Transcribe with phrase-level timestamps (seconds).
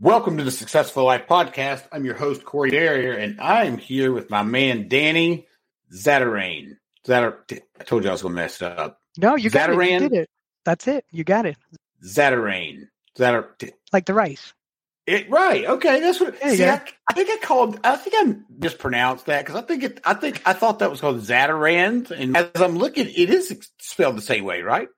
[0.00, 1.82] Welcome to the Successful Life Podcast.
[1.90, 5.48] I'm your host, Corey Barrier, and I'm here with my man, Danny
[5.92, 6.76] Zatarain.
[7.04, 7.38] Zatar,
[7.80, 9.00] I told you I was going to mess it up.
[9.16, 9.74] No, you got it.
[9.76, 10.30] You did it.
[10.64, 11.04] That's it.
[11.10, 11.56] You got it.
[12.04, 12.86] Zatarain.
[13.18, 13.48] Zatar,
[13.92, 14.54] like the rice.
[15.04, 15.64] It right.
[15.64, 16.38] Okay, that's what.
[16.42, 17.80] See, I, I, think I called.
[17.82, 20.00] I think I mispronounced that because I think it.
[20.04, 24.16] I think I thought that was called Zatarand, and as I'm looking, it is spelled
[24.16, 24.90] the same way, right?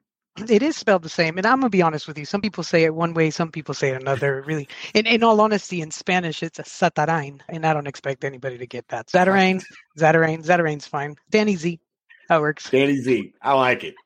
[0.48, 2.24] It is spelled the same, and I'm gonna be honest with you.
[2.24, 4.42] Some people say it one way, some people say it another.
[4.46, 8.56] Really, in, in all honesty, in Spanish, it's a satarain, and I don't expect anybody
[8.58, 9.08] to get that.
[9.08, 9.62] Zatarain,
[9.98, 11.16] Zatarain, Zatarain's fine.
[11.30, 11.80] Danny Z.
[12.28, 12.70] That works.
[12.70, 13.34] Danny Z.
[13.42, 13.96] I like it.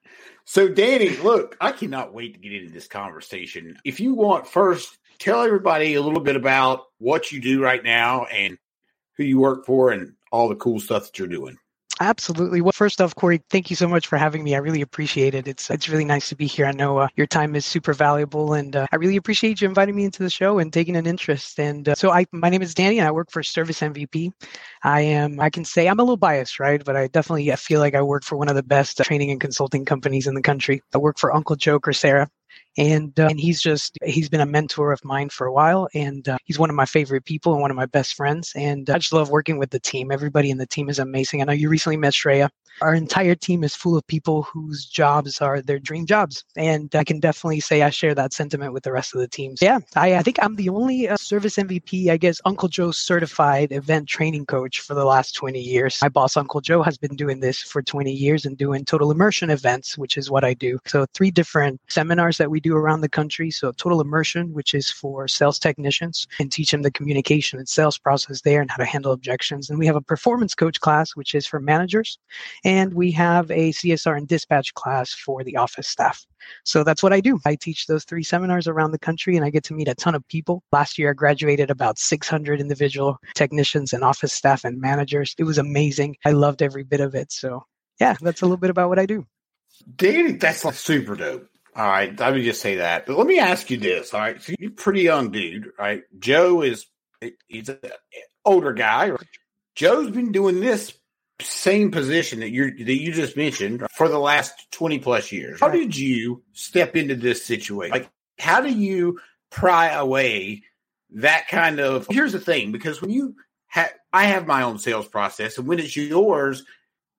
[0.47, 3.79] So, Danny, look, I cannot wait to get into this conversation.
[3.85, 8.25] If you want, first, tell everybody a little bit about what you do right now
[8.25, 8.59] and
[9.17, 11.57] who you work for and all the cool stuff that you're doing.
[12.01, 12.61] Absolutely.
[12.61, 14.57] Well, first off, Corey, thank you so much for having me.
[14.57, 15.47] I really appreciate it.
[15.47, 16.67] It's it's really nice to be here.
[16.67, 19.95] I know uh, your time is super valuable, and uh, I really appreciate you inviting
[19.95, 21.61] me into the show and taking an interest.
[21.61, 24.33] And uh, so, I my name is Danny, and I work for Service MVP.
[24.83, 26.85] I am I can say I'm a little biased, right?
[26.85, 29.41] But I definitely feel like I work for one of the best uh, training and
[29.41, 30.83] consulting companies in the country.
[30.93, 32.29] I work for Uncle Joe or Sarah
[32.77, 36.29] and uh, and he's just he's been a mentor of mine for a while and
[36.29, 38.99] uh, he's one of my favorite people and one of my best friends and i
[38.99, 41.69] just love working with the team everybody in the team is amazing i know you
[41.69, 42.49] recently met shreya
[42.81, 46.45] our entire team is full of people whose jobs are their dream jobs.
[46.57, 49.63] And I can definitely say I share that sentiment with the rest of the teams.
[49.63, 53.73] Yeah, I, I think I'm the only uh, service MVP, I guess, Uncle Joe certified
[53.73, 55.99] event training coach for the last 20 years.
[56.03, 59.51] My boss, Uncle Joe, has been doing this for 20 years and doing total immersion
[59.51, 60.79] events, which is what I do.
[60.87, 63.51] So, three different seminars that we do around the country.
[63.51, 67.99] So, total immersion, which is for sales technicians and teach them the communication and sales
[67.99, 69.71] process there and how to handle objections.
[69.71, 72.19] And we have a performance coach class, which is for managers
[72.65, 76.27] and we have a CSR and dispatch class for the office staff.
[76.65, 77.41] So that's what I do.
[77.47, 80.15] I teach those three seminars around the country and I get to meet a ton
[80.15, 80.63] of people.
[80.73, 85.35] Last year, I graduated about 600 individual technicians and office staff and managers.
[85.39, 86.17] It was amazing.
[86.25, 87.33] I loved every bit of it.
[87.33, 87.65] So,
[88.01, 89.27] yeah, that's a little bit about what I do.
[89.97, 91.49] Danny, that's like super dope.
[91.77, 93.07] All right, let me just say that.
[93.07, 94.15] But let me ask you this.
[94.15, 96.03] All right, so you're pretty young dude, right?
[96.19, 96.87] Joe is
[97.49, 97.79] he's an
[98.45, 99.13] older guy.
[99.75, 100.97] Joe's been doing this
[101.41, 105.61] same position that you that you just mentioned for the last 20 plus years.
[105.61, 107.93] How did you step into this situation?
[107.93, 109.21] Like how do you
[109.51, 110.63] pry away
[111.11, 113.35] that kind of Here's the thing because when you
[113.67, 116.65] have I have my own sales process and when it's yours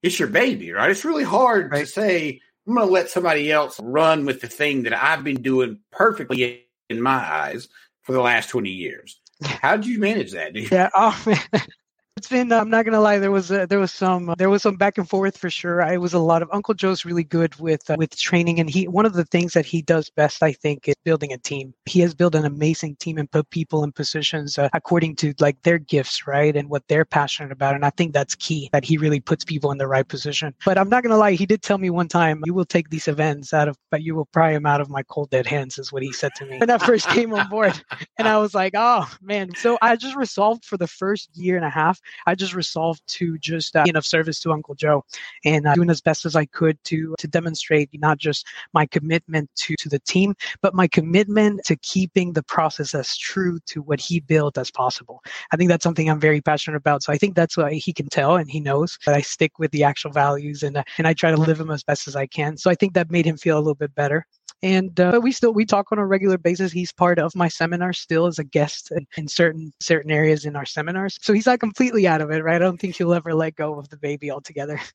[0.01, 0.91] it's your baby, right?
[0.91, 1.79] It's really hard right.
[1.79, 5.41] to say I'm going to let somebody else run with the thing that I've been
[5.41, 7.67] doing perfectly in my eyes
[8.01, 9.19] for the last 20 years.
[9.43, 10.55] How did you manage that?
[10.55, 11.39] Yeah, oh man.
[12.25, 12.51] It's been.
[12.51, 13.19] I'm not gonna lie.
[13.19, 15.83] There was a, there was some there was some back and forth for sure.
[15.83, 18.87] I was a lot of Uncle Joe's really good with uh, with training, and he
[18.87, 21.75] one of the things that he does best, I think, is building a team.
[21.85, 25.61] He has built an amazing team and put people in positions uh, according to like
[25.61, 27.75] their gifts, right, and what they're passionate about.
[27.75, 30.55] And I think that's key that he really puts people in the right position.
[30.65, 31.33] But I'm not gonna lie.
[31.33, 34.15] He did tell me one time, "You will take these events out of, but you
[34.15, 36.57] will pry them out of my cold dead hands," is what he said to me
[36.57, 37.79] when I first came on board.
[38.17, 41.65] And I was like, "Oh man!" So I just resolved for the first year and
[41.65, 45.03] a half I just resolved to just uh, be of service to Uncle Joe
[45.43, 49.49] and uh, doing as best as I could to to demonstrate not just my commitment
[49.55, 53.99] to to the team, but my commitment to keeping the process as true to what
[53.99, 55.23] he built as possible.
[55.51, 57.03] I think that's something I'm very passionate about.
[57.03, 59.71] So I think that's what he can tell and he knows that I stick with
[59.71, 62.27] the actual values and uh, and I try to live them as best as I
[62.27, 62.57] can.
[62.57, 64.25] So I think that made him feel a little bit better
[64.61, 66.71] and uh, we still we talk on a regular basis.
[66.71, 70.55] He's part of my seminar still as a guest in, in, certain certain areas in
[70.55, 71.17] our seminars.
[71.21, 72.55] So he's not completely out of it right?
[72.55, 74.79] I don't think he'll ever let go of the baby altogether.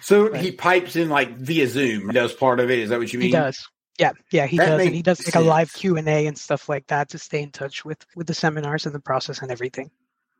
[0.00, 3.18] So he pipes in like via zoom does part of it is that what you
[3.18, 3.26] mean?
[3.26, 3.62] he does.
[3.98, 5.44] Yeah yeah he that does and he does like sense.
[5.44, 8.86] a live q&a and stuff like that to stay in touch with with the seminars
[8.86, 9.90] and the process and everything.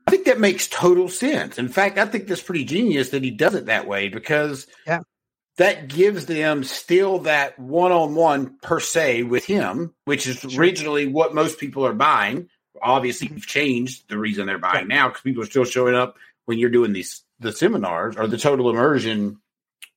[0.06, 1.58] I think that makes total sense.
[1.58, 5.00] In fact, I think that's pretty genius that he does it that way because yeah.
[5.56, 10.60] That gives them still that one on one per se with him, which is sure.
[10.60, 12.48] originally what most people are buying.
[12.82, 16.58] Obviously, we've changed the reason they're buying now because people are still showing up when
[16.58, 19.38] you're doing these the seminars or the total immersion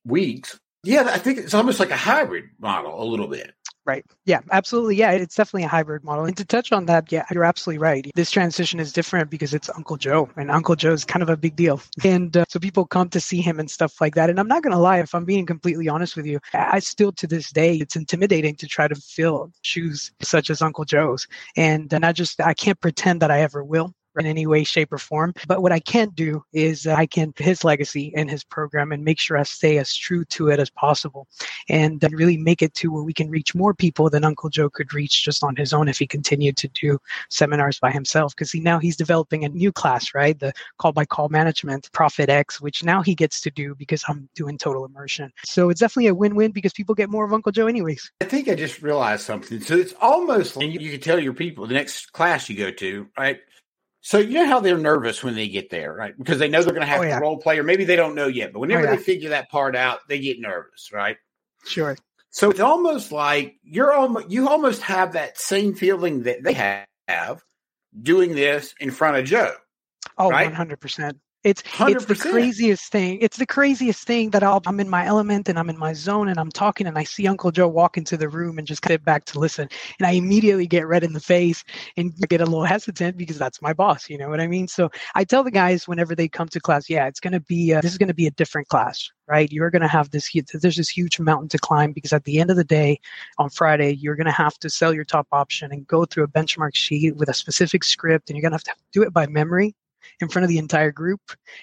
[0.04, 0.58] weeks.
[0.82, 3.54] Yeah, I think it's almost like a hybrid model a little bit.
[3.90, 4.04] Right.
[4.24, 4.94] Yeah, absolutely.
[4.94, 6.24] Yeah, it's definitely a hybrid model.
[6.24, 8.08] And to touch on that, yeah, you're absolutely right.
[8.14, 11.36] This transition is different because it's Uncle Joe, and Uncle Joe is kind of a
[11.36, 11.82] big deal.
[12.04, 14.30] And uh, so people come to see him and stuff like that.
[14.30, 17.10] And I'm not going to lie, if I'm being completely honest with you, I still
[17.10, 21.26] to this day, it's intimidating to try to fill shoes such as Uncle Joe's.
[21.56, 24.92] And, and I just, I can't pretend that I ever will in any way, shape,
[24.92, 25.34] or form.
[25.46, 29.18] But what I can do is I can his legacy and his program and make
[29.18, 31.26] sure I stay as true to it as possible
[31.68, 34.94] and really make it to where we can reach more people than Uncle Joe could
[34.94, 38.34] reach just on his own if he continued to do seminars by himself.
[38.34, 40.38] Because he now he's developing a new class, right?
[40.38, 44.28] The call by call management, Profit X, which now he gets to do because I'm
[44.34, 45.32] doing total immersion.
[45.44, 48.10] So it's definitely a win win because people get more of Uncle Joe anyways.
[48.20, 49.60] I think I just realized something.
[49.60, 53.08] So it's almost like you can tell your people the next class you go to,
[53.18, 53.40] right?
[54.02, 56.16] So you know how they're nervous when they get there, right?
[56.16, 57.18] Because they know they're going to have oh, yeah.
[57.18, 58.52] to role play, or maybe they don't know yet.
[58.52, 58.96] But oh, whenever oh, yeah.
[58.96, 61.16] they figure that part out, they get nervous, right?
[61.66, 61.96] Sure.
[62.30, 66.52] So it's almost like you're almost you almost have that same feeling that they
[67.08, 67.42] have
[68.00, 69.52] doing this in front of Joe.
[70.16, 71.18] Oh, one hundred percent.
[71.42, 71.94] It's 100%.
[71.94, 73.18] it's the craziest thing.
[73.22, 76.28] It's the craziest thing that i am in my element and I'm in my zone
[76.28, 79.02] and I'm talking and I see Uncle Joe walk into the room and just sit
[79.06, 79.66] back to listen
[79.98, 81.64] and I immediately get red in the face
[81.96, 84.10] and get a little hesitant because that's my boss.
[84.10, 84.68] You know what I mean?
[84.68, 87.92] So I tell the guys whenever they come to class, yeah, it's gonna be this
[87.92, 89.50] is gonna be a different class, right?
[89.50, 92.56] You're gonna have this there's this huge mountain to climb because at the end of
[92.56, 93.00] the day,
[93.38, 96.74] on Friday, you're gonna have to sell your top option and go through a benchmark
[96.74, 99.74] sheet with a specific script and you're gonna have to do it by memory
[100.20, 101.20] in front of the entire group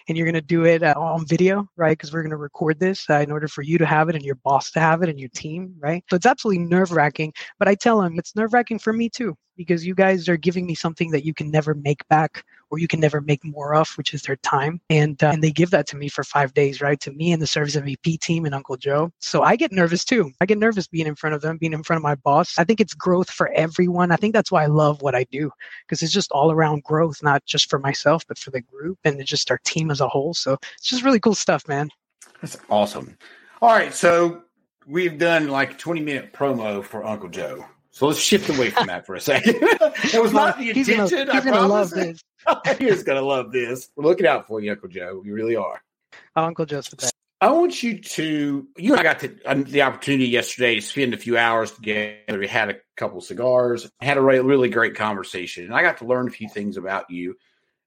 [0.08, 1.98] and you're going to do it uh, on video right?
[1.98, 4.24] Because we're going to record this uh, in order for you to have it and
[4.24, 6.04] your boss to have it and your team right?
[6.10, 9.36] So it's absolutely nerve wracking but i tell them it's nerve wracking for me too
[9.58, 12.88] because you guys are giving me something that you can never make back or you
[12.88, 14.80] can never make more of, which is their time.
[14.90, 17.00] And uh, and they give that to me for five days, right?
[17.02, 19.12] To me and the service MVP team and Uncle Joe.
[19.20, 20.32] So I get nervous too.
[20.42, 22.58] I get nervous being in front of them, being in front of my boss.
[22.58, 24.12] I think it's growth for everyone.
[24.12, 25.52] I think that's why I love what I do
[25.86, 29.24] because it's just all around growth, not just for myself, but for the group and
[29.26, 30.34] just our team as a whole.
[30.34, 31.90] So it's just really cool stuff, man.
[32.42, 33.18] That's awesome.
[33.62, 34.44] All right, so
[34.86, 37.66] we've done like 20 minute promo for Uncle Joe.
[37.98, 39.56] So let's shift away from that for a second.
[39.80, 41.00] that was not the intention.
[41.00, 42.22] He's gonna, he's I gonna love this.
[42.78, 43.90] he's gonna love this.
[43.96, 45.20] We're looking out for you, Uncle Joe.
[45.24, 45.82] We really are.
[46.36, 47.16] Uncle Joe's the best.
[47.42, 48.68] I want you to.
[48.78, 52.38] You and I got to, um, the opportunity yesterday to spend a few hours together.
[52.38, 56.06] We had a couple cigars, had a really, really great conversation, and I got to
[56.06, 57.36] learn a few things about you.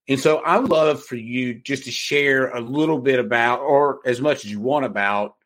[0.08, 4.00] And so I would love for you just to share a little bit about, or
[4.04, 5.36] as much as you want about,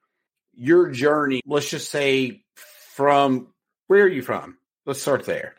[0.54, 1.42] your journey.
[1.44, 2.44] Let's just say
[2.94, 3.48] from
[3.94, 4.58] where are you from?
[4.86, 5.54] Let's start there.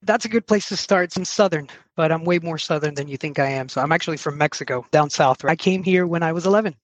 [0.00, 1.04] That's a good place to start.
[1.04, 3.68] It's in southern, but I'm way more southern than you think I am.
[3.68, 5.44] So I'm actually from Mexico, down south.
[5.44, 6.74] I came here when I was 11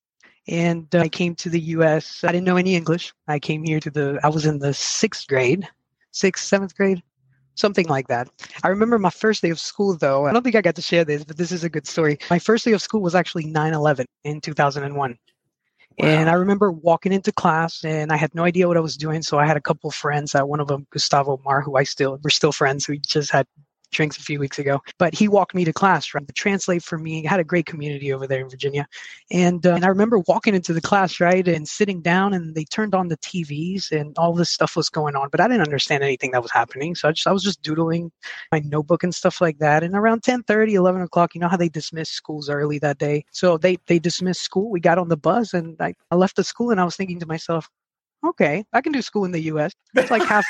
[0.46, 2.22] and uh, I came to the US.
[2.22, 3.14] I didn't know any English.
[3.28, 5.66] I came here to the, I was in the sixth grade,
[6.10, 7.02] sixth, seventh grade,
[7.54, 8.28] something like that.
[8.62, 10.26] I remember my first day of school, though.
[10.26, 12.18] I don't think I got to share this, but this is a good story.
[12.28, 15.18] My first day of school was actually 9 11 in 2001.
[15.98, 19.22] And I remember walking into class and I had no idea what I was doing.
[19.22, 21.84] So I had a couple of friends, uh, one of them, Gustavo Mar, who I
[21.84, 22.88] still, we're still friends.
[22.88, 23.46] We just had
[23.90, 24.82] drinks a few weeks ago.
[24.98, 27.24] But he walked me to class, trying to translate for me.
[27.24, 28.86] had a great community over there in Virginia.
[29.30, 32.64] And, uh, and I remember walking into the class, right, and sitting down, and they
[32.64, 35.28] turned on the TVs, and all this stuff was going on.
[35.30, 36.94] But I didn't understand anything that was happening.
[36.94, 38.10] So I, just, I was just doodling
[38.52, 39.82] my notebook and stuff like that.
[39.82, 43.24] And around 10 30, 11 o'clock, you know how they dismiss schools early that day.
[43.30, 44.70] So they, they dismissed school.
[44.70, 47.20] We got on the bus, and I, I left the school, and I was thinking
[47.20, 47.68] to myself,
[48.24, 49.72] okay, I can do school in the U.S.
[49.94, 50.44] It's like half,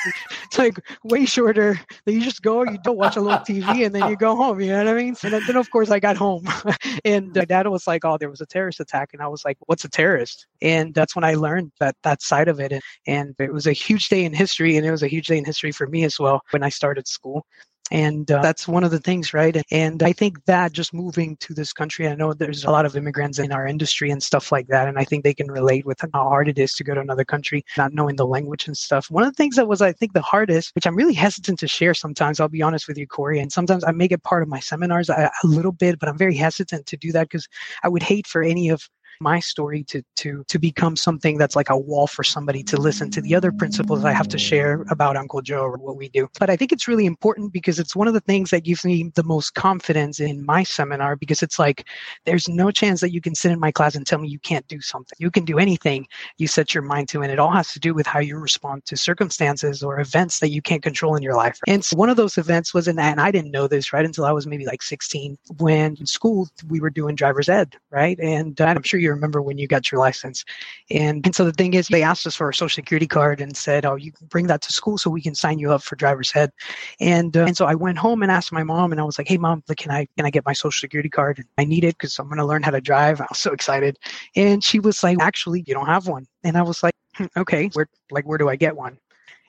[0.45, 1.81] it's like way shorter.
[2.07, 4.61] You just go, you don't watch a little TV, and then you go home.
[4.61, 5.17] You know what I mean?
[5.23, 6.47] And then, of course, I got home,
[7.05, 9.45] and uh, my dad was like, "Oh, there was a terrorist attack," and I was
[9.45, 12.83] like, "What's a terrorist?" And that's when I learned that that side of it, and,
[13.07, 15.45] and it was a huge day in history, and it was a huge day in
[15.45, 17.47] history for me as well when I started school.
[17.91, 19.61] And uh, that's one of the things, right?
[19.73, 22.97] And I think that just moving to this country, I know there's a lot of
[22.97, 24.87] immigrants in our industry and stuff like that.
[24.87, 27.25] And I think they can relate with how hard it is to go to another
[27.25, 29.11] country, not knowing the language and stuff.
[29.11, 31.69] One of the things that was, I think, the hardest, which I'm really hesitant to
[31.69, 34.49] share sometimes, I'll be honest with you, Corey, and sometimes I make it part of
[34.49, 37.49] my seminars a, a little bit, but I'm very hesitant to do that because
[37.83, 38.89] I would hate for any of
[39.21, 43.11] my story to to to become something that's like a wall for somebody to listen
[43.11, 46.29] to the other principles I have to share about Uncle Joe or what we do.
[46.39, 49.11] But I think it's really important because it's one of the things that gives me
[49.15, 51.87] the most confidence in my seminar because it's like
[52.25, 54.67] there's no chance that you can sit in my class and tell me you can't
[54.69, 55.17] do something.
[55.19, 56.07] You can do anything
[56.39, 58.87] you set your mind to, and it all has to do with how you respond
[58.87, 61.59] to circumstances or events that you can't control in your life.
[61.67, 64.25] And so one of those events was in, and I didn't know this right until
[64.25, 68.19] I was maybe like 16 when in school we were doing driver's ed, right?
[68.21, 70.45] And I'm sure you remember when you got your license.
[70.90, 73.57] And, and so the thing is, they asked us for our social security card and
[73.57, 75.97] said, oh, you can bring that to school so we can sign you up for
[75.97, 76.52] driver's ed.
[77.00, 79.29] And, uh, and so I went home and asked my mom, and I was like,
[79.29, 81.45] hey, mom, can I, can I get my social security card?
[81.59, 83.21] I need it because I'm going to learn how to drive.
[83.21, 83.99] I was so excited.
[84.37, 86.26] And she was like, actually, you don't have one.
[86.45, 88.99] And I was like, hmm, okay, where, like, where do I get one?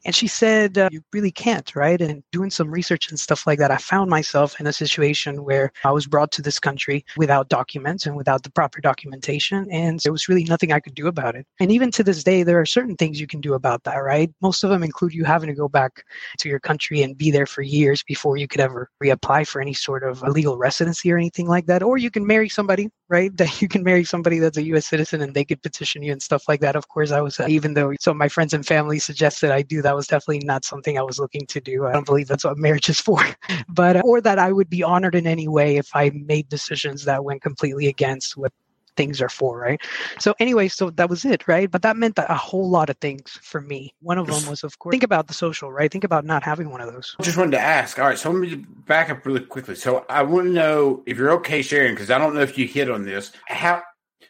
[0.05, 2.01] And she said, uh, You really can't, right?
[2.01, 5.71] And doing some research and stuff like that, I found myself in a situation where
[5.83, 9.67] I was brought to this country without documents and without the proper documentation.
[9.71, 11.45] And there was really nothing I could do about it.
[11.59, 14.31] And even to this day, there are certain things you can do about that, right?
[14.41, 16.03] Most of them include you having to go back
[16.39, 19.73] to your country and be there for years before you could ever reapply for any
[19.73, 21.83] sort of legal residency or anything like that.
[21.83, 23.31] Or you can marry somebody, right?
[23.41, 26.21] That you can marry somebody that's a US citizen and they could petition you and
[26.21, 26.75] stuff like that.
[26.75, 29.61] Of course, I was, uh, even though some of my friends and family suggested I
[29.63, 31.85] do that was definitely not something I was looking to do.
[31.85, 33.19] I don't believe that's what marriage is for.
[33.69, 37.05] but uh, or that I would be honored in any way if I made decisions
[37.05, 38.53] that went completely against what
[38.97, 39.81] things are for, right?
[40.19, 41.69] So anyway, so that was it, right?
[41.69, 43.93] But that meant that a whole lot of things for me.
[44.01, 45.91] One of them was, of course, think about the social, right?
[45.91, 47.15] Think about not having one of those.
[47.19, 47.99] I just wanted to ask.
[47.99, 48.55] All right, so let me
[48.87, 49.75] back up really quickly.
[49.75, 52.67] So I want to know if you're okay sharing because I don't know if you
[52.67, 53.31] hit on this.
[53.47, 53.83] How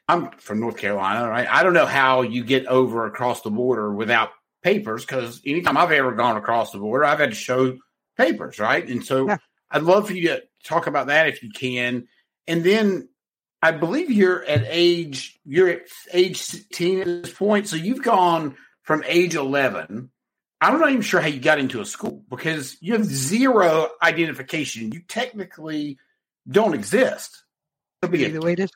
[0.08, 1.48] I'm from North Carolina, right?
[1.50, 4.30] I don't know how you get over across the border without
[4.62, 7.77] papers because anytime I've ever gone across the border, I've had to show
[8.18, 8.88] papers, right?
[8.88, 9.38] And so yeah.
[9.70, 12.08] I'd love for you to talk about that if you can.
[12.48, 13.08] And then
[13.62, 15.82] I believe you're at age you're at
[16.13, 20.10] age 16 at this point, so you've gone from age 11.
[20.63, 24.91] I'm not even sure how you got into a school because you have zero identification.
[24.91, 25.98] You technically
[26.50, 27.44] don't exist.
[28.01, 28.08] The
[28.41, 28.72] way it is.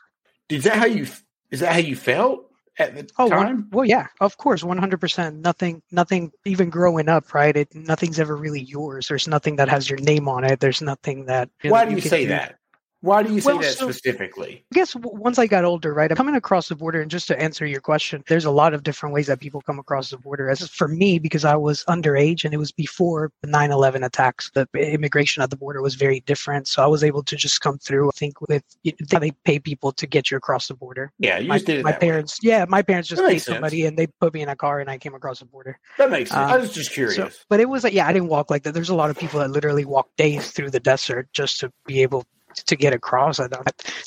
[0.50, 1.08] Is that how you?
[1.52, 2.52] Is that how you felt?
[2.78, 3.40] at the oh, time?
[3.40, 5.38] One, well, yeah, of course, one hundred percent.
[5.38, 6.32] Nothing, nothing.
[6.46, 7.56] Even growing up, right?
[7.56, 9.08] It nothing's ever really yours.
[9.08, 10.60] There's nothing that has your name on it.
[10.60, 11.50] There's nothing that.
[11.64, 12.30] Why know, do you, you say do.
[12.30, 12.60] that?
[13.06, 14.66] Why do you say well, that so, specifically?
[14.74, 17.40] I guess once I got older, right, I'm coming across the border, and just to
[17.40, 20.50] answer your question, there's a lot of different ways that people come across the border.
[20.50, 24.68] As for me, because I was underage and it was before the 9/11 attacks, the
[24.74, 26.68] immigration at the border was very different.
[26.68, 28.10] So I was able to just come through.
[28.10, 28.64] I think with
[29.12, 31.12] how they pay people to get you across the border.
[31.20, 32.40] Yeah, you my, did my parents.
[32.44, 32.50] Way.
[32.50, 34.98] Yeah, my parents just paid somebody and they put me in a car and I
[34.98, 35.78] came across the border.
[36.00, 36.40] That makes sense.
[36.40, 37.18] Um, I was just curious.
[37.18, 38.74] So, but it was like, yeah, I didn't walk like that.
[38.74, 42.02] There's a lot of people that literally walk days through the desert just to be
[42.02, 43.40] able to get across.
[43.40, 43.50] A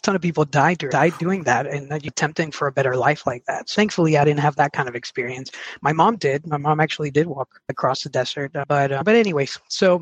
[0.03, 3.45] ton of people died died doing that and you're tempting for a better life like
[3.47, 3.69] that.
[3.69, 5.51] Thankfully, I didn't have that kind of experience.
[5.83, 6.47] My mom did.
[6.47, 8.55] My mom actually did walk across the desert.
[8.55, 10.01] Uh, but uh, but anyways, so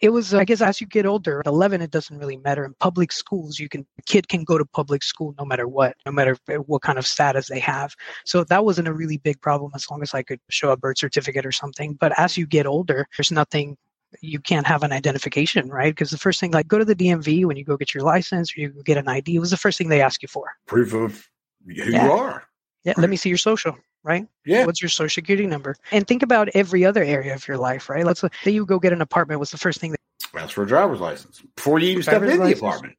[0.00, 0.34] it was.
[0.34, 2.64] I guess as you get older, at 11, it doesn't really matter.
[2.64, 6.12] In public schools, you can kid can go to public school no matter what, no
[6.12, 6.36] matter
[6.66, 7.94] what kind of status they have.
[8.24, 10.98] So that wasn't a really big problem as long as I could show a birth
[10.98, 11.94] certificate or something.
[11.94, 13.76] But as you get older, there's nothing
[14.20, 15.94] you can't have an identification, right?
[15.94, 18.56] Because the first thing, like go to the DMV when you go get your license
[18.56, 20.50] or you get an ID, was the first thing they ask you for.
[20.66, 21.28] Proof of
[21.66, 22.04] who yeah.
[22.04, 22.44] you are.
[22.84, 24.26] Yeah, let me see your social, right?
[24.46, 24.64] Yeah.
[24.64, 25.76] What's your social security number?
[25.92, 28.04] And think about every other area of your life, right?
[28.04, 29.40] Let's say you go get an apartment.
[29.40, 29.90] What's the first thing?
[29.90, 29.98] That-
[30.34, 32.60] Ask for a driver's license before you even step in license.
[32.60, 32.94] the apartment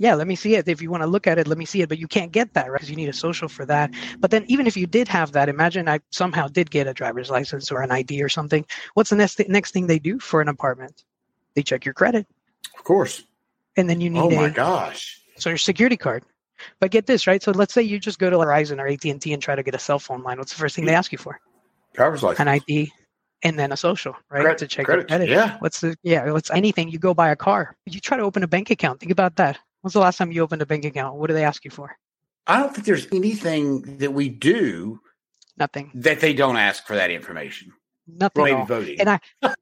[0.00, 0.68] yeah, let me see it.
[0.68, 1.88] If you want to look at it, let me see it.
[1.88, 2.78] But you can't get that, right?
[2.78, 3.90] Because you need a social for that.
[4.18, 7.30] But then even if you did have that, imagine I somehow did get a driver's
[7.30, 8.64] license or an ID or something.
[8.94, 11.04] What's the next, th- next thing they do for an apartment?
[11.54, 12.26] They check your credit.
[12.76, 13.24] Of course.
[13.76, 15.20] And then you need Oh my a, gosh.
[15.36, 16.24] So your security card.
[16.78, 17.42] But get this, right?
[17.42, 19.78] So let's say you just go to Verizon or AT&T and try to get a
[19.78, 20.38] cell phone line.
[20.38, 20.98] What's the first thing they mm.
[20.98, 21.40] ask you for?
[21.94, 22.40] Driver's license.
[22.40, 22.92] An ID
[23.42, 24.42] and then a social, right?
[24.42, 25.28] Credit, to check credit, credit.
[25.28, 25.56] Yeah.
[25.58, 26.30] What's the yeah?
[26.30, 26.88] What's anything?
[26.88, 27.76] You go buy a car.
[27.86, 29.00] You try to open a bank account.
[29.00, 29.58] Think about that.
[29.82, 31.16] When's the last time you opened a bank account?
[31.16, 31.96] What do they ask you for?
[32.46, 35.00] I don't think there's anything that we do
[35.56, 37.72] nothing that they don't ask for that information.
[38.06, 38.44] Nothing.
[38.44, 39.00] Maybe voting.
[39.00, 39.20] And I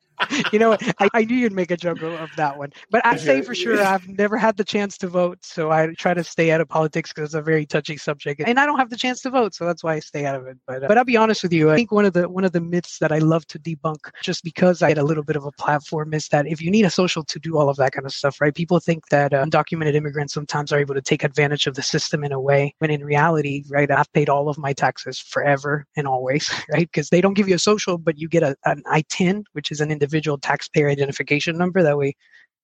[0.53, 2.73] you know, I, I, knew you'd make a joke of that one.
[2.91, 6.15] But I say for sure, I've never had the chance to vote, so I try
[6.15, 8.91] to stay out of politics because it's a very touchy subject, and I don't have
[8.91, 10.59] the chance to vote, so that's why I stay out of it.
[10.67, 12.53] But uh, but I'll be honest with you, I think one of the one of
[12.53, 15.45] the myths that I love to debunk, just because I had a little bit of
[15.45, 18.07] a platform, is that if you need a social to do all of that kind
[18.07, 18.55] of stuff, right?
[18.55, 22.25] People think that uh, undocumented immigrants sometimes are able to take advantage of the system
[22.25, 26.07] in a way, when in reality, right, I've paid all of my taxes forever and
[26.07, 26.89] always, right?
[26.91, 29.81] Because they don't give you a social, but you get a, an ITIN, which is
[29.81, 30.10] an individual
[30.43, 31.83] taxpayer identification number.
[31.83, 32.15] That way,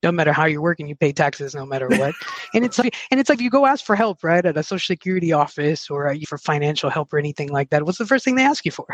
[0.03, 2.15] no matter how you're working, you pay taxes no matter what.
[2.55, 4.95] and it's like, and it's like you go ask for help, right, at a social
[4.95, 7.85] security office or uh, for financial help or anything like that.
[7.85, 8.87] What's the first thing they ask you for?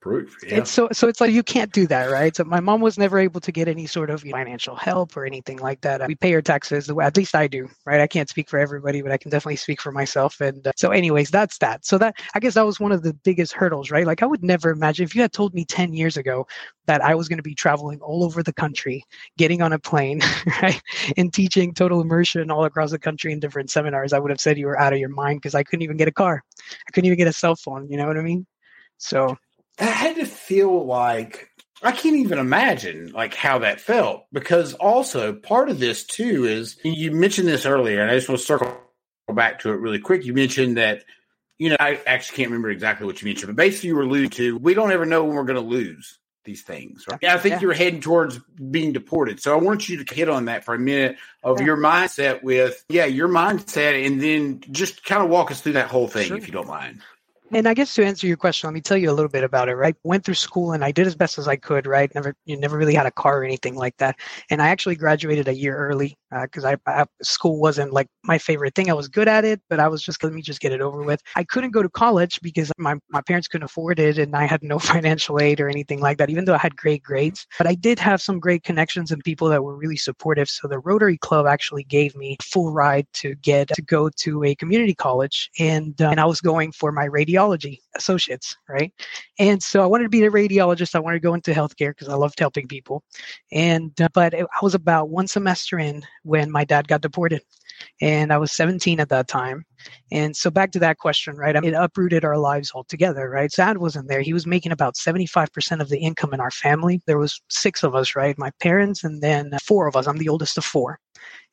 [0.00, 0.36] Proof.
[0.46, 0.56] Yeah.
[0.56, 2.34] And so, so it's like you can't do that, right?
[2.34, 5.58] So my mom was never able to get any sort of financial help or anything
[5.58, 6.06] like that.
[6.06, 8.00] We pay our taxes the way, at least I do, right?
[8.00, 10.40] I can't speak for everybody, but I can definitely speak for myself.
[10.40, 11.84] And uh, so, anyways, that's that.
[11.84, 14.06] So that I guess that was one of the biggest hurdles, right?
[14.06, 16.46] Like I would never imagine if you had told me ten years ago
[16.86, 19.04] that I was going to be traveling all over the country,
[19.36, 20.20] getting on a plane,
[20.62, 20.80] right,
[21.16, 24.58] and teaching total immersion all across the country in different seminars, I would have said
[24.58, 27.06] you were out of your mind because I couldn't even get a car, I couldn't
[27.06, 27.90] even get a cell phone.
[27.90, 28.46] You know what I mean?
[28.98, 29.36] So
[29.78, 31.50] that had to feel like
[31.82, 36.78] I can't even imagine like how that felt because also part of this too is
[36.82, 38.76] you mentioned this earlier and I just want to circle
[39.32, 40.24] back to it really quick.
[40.24, 41.04] You mentioned that
[41.58, 44.30] you know I actually can't remember exactly what you mentioned, but basically you were alluding
[44.30, 47.04] to we don't ever know when we're going to lose these things.
[47.08, 47.18] Right?
[47.22, 47.60] Yeah, I think yeah.
[47.60, 49.40] you're heading towards being deported.
[49.40, 51.66] So I want you to hit on that for a minute of yeah.
[51.66, 55.88] your mindset with yeah your mindset, and then just kind of walk us through that
[55.88, 56.36] whole thing sure.
[56.36, 57.02] if you don't mind.
[57.50, 59.70] And I guess to answer your question, let me tell you a little bit about
[59.70, 59.74] it.
[59.74, 61.86] Right, went through school and I did as best as I could.
[61.86, 64.16] Right, never you never really had a car or anything like that.
[64.50, 68.36] And I actually graduated a year early because uh, I, I, school wasn't like my
[68.36, 68.90] favorite thing.
[68.90, 71.02] I was good at it, but I was just let me just get it over
[71.02, 71.22] with.
[71.36, 74.62] I couldn't go to college because my my parents couldn't afford it, and I had
[74.62, 76.28] no financial aid or anything like that.
[76.28, 79.48] Even though I had great grades, but I did have some great connections and people
[79.48, 80.50] that were really supportive.
[80.50, 84.54] So the Rotary Club actually gave me full ride to get to go to a
[84.54, 88.92] community college, and uh, and I was going for my radio radiology associates, right?
[89.38, 90.94] And so I wanted to be a radiologist.
[90.94, 93.02] I wanted to go into healthcare because I loved helping people.
[93.52, 97.42] And uh, but it, I was about one semester in when my dad got deported,
[98.00, 99.64] and I was 17 at that time.
[100.10, 101.56] And so back to that question, right?
[101.56, 103.50] I mean, it uprooted our lives altogether, right?
[103.50, 104.20] Dad wasn't there.
[104.20, 107.00] He was making about 75% of the income in our family.
[107.06, 108.36] There was six of us, right?
[108.38, 110.06] My parents and then four of us.
[110.06, 110.98] I'm the oldest of four.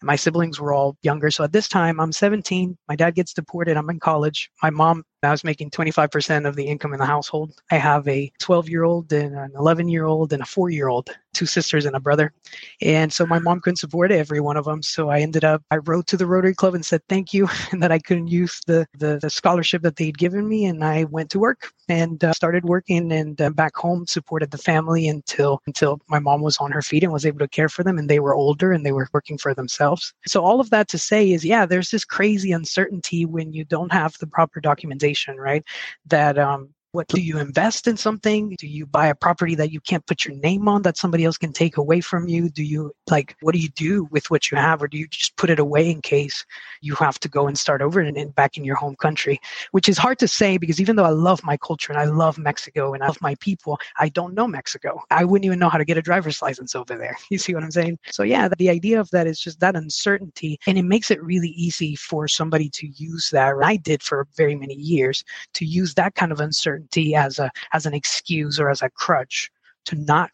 [0.01, 1.31] And my siblings were all younger.
[1.31, 2.77] So at this time, I'm 17.
[2.88, 3.77] My dad gets deported.
[3.77, 4.50] I'm in college.
[4.62, 7.53] My mom I was making 25% of the income in the household.
[7.72, 10.88] I have a 12 year old and an 11 year old and a four year
[10.88, 12.34] old, two sisters and a brother.
[12.82, 14.82] And so my mom couldn't support every one of them.
[14.82, 17.84] So I ended up, I wrote to the Rotary Club and said thank you and
[17.84, 20.65] that I couldn't use the, the, the scholarship that they'd given me.
[20.65, 24.58] And I went to work and uh, started working and uh, back home supported the
[24.58, 27.84] family until, until my mom was on her feet and was able to care for
[27.84, 27.98] them.
[27.98, 30.13] And they were older and they were working for themselves.
[30.28, 33.91] So all of that to say is, yeah, there's this crazy uncertainty when you don't
[33.91, 35.63] have the proper documentation right?
[36.06, 38.55] That um, what do you invest in something?
[38.58, 41.38] Do you buy a property that you can't put your name on that somebody else
[41.38, 42.49] can take away from you?
[42.49, 45.36] Do you like what do you do with what you have, or do you just
[45.36, 46.45] put it away in case
[46.79, 49.41] you have to go and start over and, and back in your home country?
[49.71, 52.38] Which is hard to say because even though I love my culture and I love
[52.38, 55.01] Mexico and I love my people, I don't know Mexico.
[55.12, 57.17] I wouldn't even know how to get a driver's license over there.
[57.36, 57.99] You see what I'm saying?
[58.12, 61.49] So yeah, the idea of that is just that uncertainty, and it makes it really
[61.49, 63.55] easy for somebody to use that.
[63.62, 65.21] I did for very many years
[65.55, 68.89] to use that kind of uncertainty uncertainty as a as an excuse or as a
[68.89, 69.52] crutch
[69.86, 70.30] to not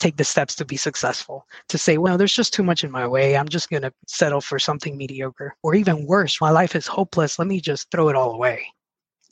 [0.00, 3.06] take the steps to be successful to say well there's just too much in my
[3.06, 3.36] way.
[3.36, 7.38] I'm just going to settle for something mediocre or even worse my life is hopeless.
[7.38, 8.66] Let me just throw it all away.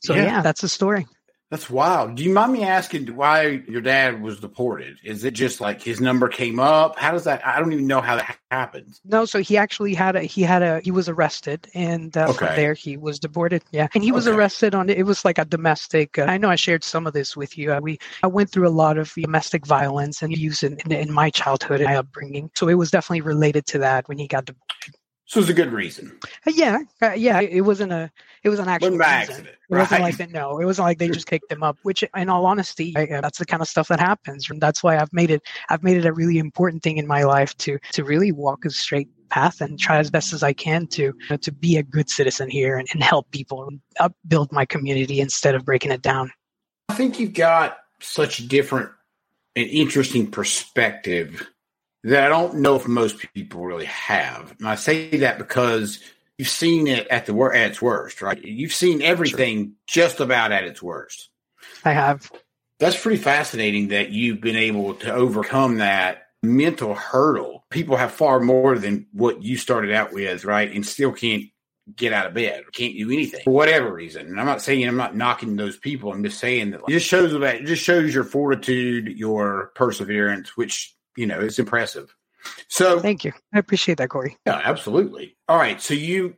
[0.02, 1.06] So yeah, yeah that's the story
[1.50, 2.14] that's wild.
[2.14, 4.98] Do you mind me asking why your dad was deported?
[5.02, 6.96] Is it just like his number came up?
[6.96, 7.44] How does that?
[7.44, 9.00] I don't even know how that happens.
[9.04, 12.46] No, so he actually had a he had a he was arrested, and uh, okay.
[12.46, 13.64] from there he was deported.
[13.72, 14.36] Yeah, and he was okay.
[14.36, 16.18] arrested on it was like a domestic.
[16.18, 17.72] Uh, I know I shared some of this with you.
[17.72, 21.12] Uh, we I went through a lot of domestic violence and abuse in, in, in
[21.12, 24.44] my childhood and my upbringing, so it was definitely related to that when he got
[24.44, 24.94] deported.
[25.30, 26.18] So it's a good reason.
[26.44, 27.40] Uh, yeah, uh, yeah.
[27.40, 28.10] It wasn't a.
[28.42, 29.46] It was an actual wasn't accident.
[29.46, 29.82] It right.
[29.82, 30.32] wasn't like that.
[30.32, 31.78] No, it wasn't like they just kicked them up.
[31.84, 34.82] Which, in all honesty, I, uh, that's the kind of stuff that happens, and that's
[34.82, 35.42] why I've made it.
[35.68, 38.70] I've made it a really important thing in my life to to really walk a
[38.70, 41.84] straight path and try as best as I can to you know, to be a
[41.84, 46.02] good citizen here and, and help people up build my community instead of breaking it
[46.02, 46.32] down.
[46.88, 48.90] I think you've got such a different
[49.54, 51.48] and interesting perspective
[52.04, 54.54] that I don't know if most people really have.
[54.58, 56.00] And I say that because
[56.38, 58.42] you've seen it at the worst, at its worst, right?
[58.42, 60.04] You've seen everything sure.
[60.04, 61.28] just about at its worst.
[61.84, 62.30] I have.
[62.78, 67.64] That's pretty fascinating that you've been able to overcome that mental hurdle.
[67.68, 70.72] People have far more than what you started out with, right?
[70.74, 71.44] And still can't
[71.94, 74.26] get out of bed, can't do anything for whatever reason.
[74.26, 76.12] And I'm not saying I'm not knocking those people.
[76.12, 79.72] I'm just saying that like, it just shows about it just shows your fortitude, your
[79.74, 82.14] perseverance, which you know, it's impressive.
[82.68, 83.33] So thank you.
[83.53, 84.38] I appreciate that, Corey.
[84.46, 85.37] Yeah, absolutely.
[85.49, 85.81] All right.
[85.81, 86.37] So you,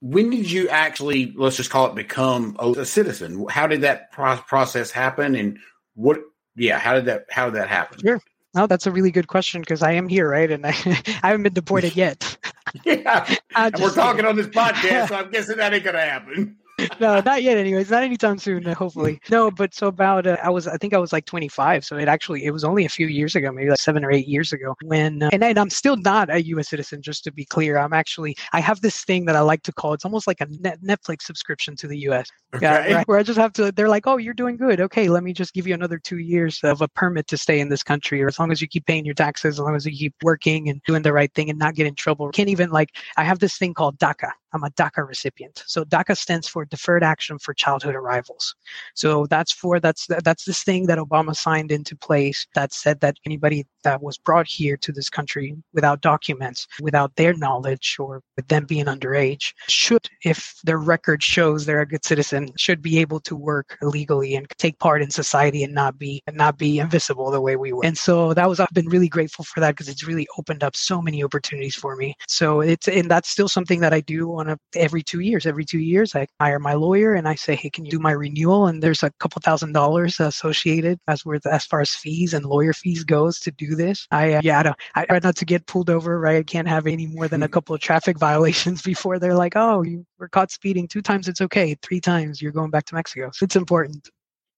[0.00, 3.46] when did you actually, let's just call it become a, citizen?
[3.48, 5.34] How did that pro- process happen?
[5.34, 5.58] And
[5.94, 6.20] what,
[6.56, 7.98] yeah, how did that, how did that happen?
[8.00, 8.20] Sure.
[8.54, 10.50] No, that's a really good question because I am here, right?
[10.50, 10.70] And I,
[11.22, 12.36] I haven't been deported yet.
[12.84, 13.28] yeah.
[13.56, 16.56] And we're talking on this podcast, so I'm guessing that ain't going to happen.
[17.00, 17.56] No, not yet.
[17.56, 18.64] Anyways, not anytime soon.
[18.64, 19.50] Hopefully, no.
[19.50, 21.84] But so about uh, I was, I think I was like 25.
[21.84, 24.28] So it actually it was only a few years ago, maybe like seven or eight
[24.28, 24.74] years ago.
[24.82, 26.68] When uh, and, and I'm still not a U.S.
[26.68, 27.02] citizen.
[27.02, 29.94] Just to be clear, I'm actually I have this thing that I like to call
[29.94, 32.28] it's almost like a net Netflix subscription to the U.S.
[32.54, 32.66] Okay.
[32.66, 33.70] Yeah, right, where I just have to.
[33.70, 34.80] They're like, oh, you're doing good.
[34.80, 37.68] Okay, let me just give you another two years of a permit to stay in
[37.68, 39.92] this country, or as long as you keep paying your taxes, as long as you
[39.92, 42.28] keep working and doing the right thing and not get in trouble.
[42.30, 44.30] Can't even like I have this thing called DACA.
[44.52, 45.62] I'm a DACA recipient.
[45.66, 48.54] So DACA stands for Deferred Action for Childhood Arrivals.
[48.94, 53.16] So that's for that's that's this thing that Obama signed into place that said that
[53.24, 58.48] anybody that was brought here to this country without documents, without their knowledge or with
[58.48, 63.20] them being underage, should, if their record shows they're a good citizen, should be able
[63.20, 67.30] to work legally and take part in society and not be and not be invisible
[67.30, 67.84] the way we were.
[67.84, 70.76] And so that was I've been really grateful for that because it's really opened up
[70.76, 72.14] so many opportunities for me.
[72.28, 75.46] So it's and that's still something that I do on a every two years.
[75.46, 78.12] Every two years I hire my lawyer and I say, Hey, can you do my
[78.12, 78.66] renewal?
[78.66, 82.72] And there's a couple thousand dollars associated as with as far as fees and lawyer
[82.72, 84.06] fees goes to do this.
[84.10, 86.18] I uh, yeah, I, don't, I try not to get pulled over.
[86.20, 89.54] Right, I can't have any more than a couple of traffic violations before they're like,
[89.56, 91.28] oh, you were caught speeding two times.
[91.28, 91.76] It's okay.
[91.82, 93.30] Three times, you're going back to Mexico.
[93.32, 94.08] So it's important.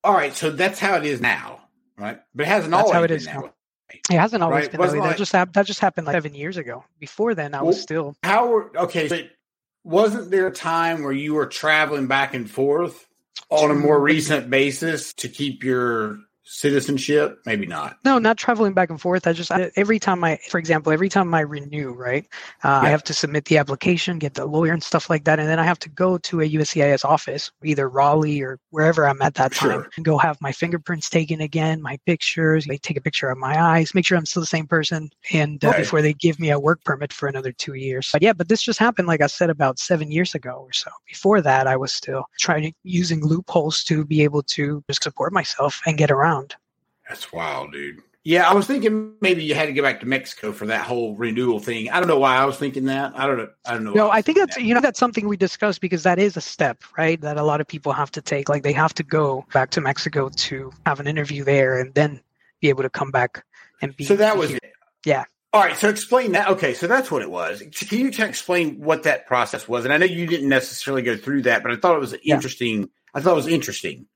[0.04, 1.60] All right, so that's how it is now,
[1.96, 2.20] right?
[2.34, 3.52] But it hasn't that's always how it is now.
[4.10, 4.72] It hasn't always right?
[4.72, 4.98] been that way.
[4.98, 5.54] Like, just happened.
[5.54, 6.84] That just happened like seven years ago.
[6.98, 8.16] Before then, I well, was still.
[8.22, 9.08] How were okay?
[9.08, 9.30] But
[9.84, 13.06] wasn't there a time where you were traveling back and forth
[13.50, 16.18] on a more recent basis to keep your
[16.52, 20.38] citizenship maybe not no not traveling back and forth i just I, every time i
[20.50, 22.26] for example every time i renew right
[22.62, 22.80] uh, yeah.
[22.80, 25.58] i have to submit the application get the lawyer and stuff like that and then
[25.58, 29.52] i have to go to a uscis office either raleigh or wherever i'm at that
[29.52, 29.88] time sure.
[29.96, 33.58] and go have my fingerprints taken again my pictures they take a picture of my
[33.58, 35.78] eyes make sure i'm still the same person and uh, right.
[35.78, 38.60] before they give me a work permit for another two years but yeah but this
[38.60, 41.94] just happened like i said about seven years ago or so before that i was
[41.94, 46.41] still trying using loopholes to be able to just support myself and get around
[47.12, 48.02] that's wild, dude.
[48.24, 51.16] Yeah, I was thinking maybe you had to go back to Mexico for that whole
[51.16, 51.90] renewal thing.
[51.90, 53.18] I don't know why I was thinking that.
[53.18, 53.48] I don't know.
[53.66, 53.92] I don't know.
[53.92, 54.62] No, I think that's that.
[54.62, 57.20] you know that's something we discussed because that is a step, right?
[57.20, 58.48] That a lot of people have to take.
[58.48, 62.20] Like they have to go back to Mexico to have an interview there and then
[62.60, 63.44] be able to come back
[63.82, 64.04] and be.
[64.04, 64.72] So that was it.
[65.04, 65.24] Yeah.
[65.52, 66.48] All right, so explain that.
[66.48, 67.62] Okay, so that's what it was.
[67.74, 69.84] Can you explain what that process was?
[69.84, 72.80] And I know you didn't necessarily go through that, but I thought it was interesting.
[72.80, 72.86] Yeah.
[73.14, 74.06] I thought it was interesting.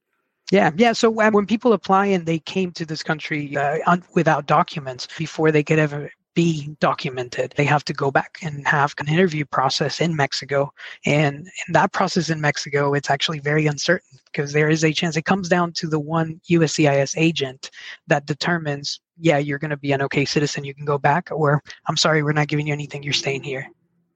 [0.53, 0.93] Yeah, yeah.
[0.93, 5.51] So when people apply and they came to this country uh, un- without documents before
[5.51, 10.01] they could ever be documented, they have to go back and have an interview process
[10.01, 10.73] in Mexico.
[11.05, 15.17] And in that process in Mexico, it's actually very uncertain because there is a chance
[15.17, 17.71] it comes down to the one USCIS agent
[18.07, 21.61] that determines, yeah, you're going to be an okay citizen, you can go back, or
[21.89, 23.67] I'm sorry, we're not giving you anything, you're staying here.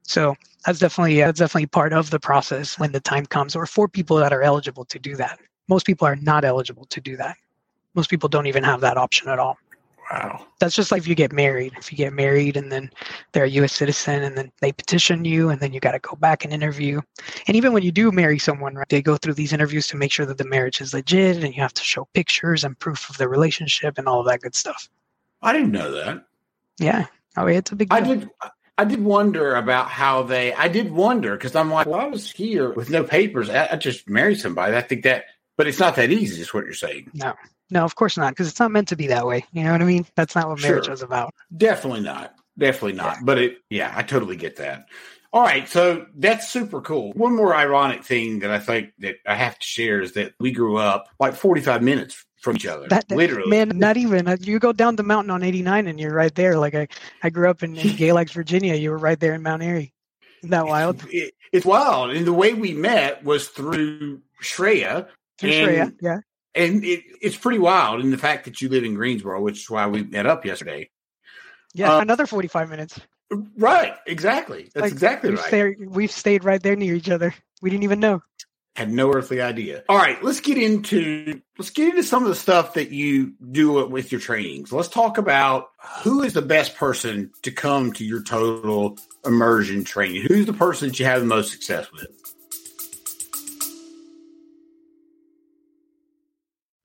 [0.02, 3.88] So that's definitely that's definitely part of the process when the time comes, or for
[3.88, 7.36] people that are eligible to do that most people are not eligible to do that.
[7.94, 9.56] Most people don't even have that option at all.
[10.10, 10.44] Wow.
[10.58, 11.72] That's just like if you get married.
[11.78, 12.90] If you get married and then
[13.32, 16.16] they're a US citizen and then they petition you and then you got to go
[16.16, 17.00] back and interview.
[17.46, 20.10] And even when you do marry someone, right, they go through these interviews to make
[20.10, 23.18] sure that the marriage is legit and you have to show pictures and proof of
[23.18, 24.88] the relationship and all of that good stuff.
[25.42, 26.24] I didn't know that.
[26.78, 27.06] Yeah.
[27.36, 27.98] Oh, it's a big deal.
[27.98, 28.30] I did
[28.78, 32.32] I did wonder about how they I did wonder because I'm like, well, I was
[32.32, 33.48] here with no papers.
[33.48, 34.74] I, I just married somebody.
[34.74, 35.24] I think that
[35.60, 37.10] but it's not that easy, is what you're saying.
[37.12, 37.34] No,
[37.68, 39.44] no, of course not, because it's not meant to be that way.
[39.52, 40.06] You know what I mean?
[40.16, 40.94] That's not what marriage sure.
[40.94, 41.34] is about.
[41.54, 42.34] Definitely not.
[42.56, 43.16] Definitely not.
[43.16, 43.20] Yeah.
[43.24, 44.86] But it, yeah, I totally get that.
[45.34, 47.12] All right, so that's super cool.
[47.12, 50.50] One more ironic thing that I think that I have to share is that we
[50.50, 52.88] grew up like 45 minutes from each other.
[52.88, 54.28] That, literally, man, not even.
[54.28, 56.56] Uh, you go down the mountain on 89 and you're right there.
[56.56, 56.88] Like I,
[57.22, 58.76] I grew up in, in Galax, Virginia.
[58.76, 59.92] You were right there in Mount Airy.
[60.38, 61.04] Isn't that wild?
[61.10, 62.12] It, it's wild.
[62.12, 65.06] And the way we met was through Shreya,
[65.42, 65.90] and, sure, yeah.
[66.00, 66.18] Yeah.
[66.54, 68.00] And it, it's pretty wild.
[68.00, 70.90] And the fact that you live in Greensboro, which is why we met up yesterday.
[71.74, 72.98] Yeah, um, another 45 minutes.
[73.56, 74.70] Right, exactly.
[74.74, 75.46] That's like, exactly we've right.
[75.46, 77.32] Stayed, we've stayed right there near each other.
[77.62, 78.22] We didn't even know.
[78.76, 79.84] Had no earthly idea.
[79.88, 83.86] All right, let's get into let's get into some of the stuff that you do
[83.88, 84.72] with your trainings.
[84.72, 85.66] Let's talk about
[86.02, 90.22] who is the best person to come to your total immersion training.
[90.28, 92.06] Who's the person that you have the most success with?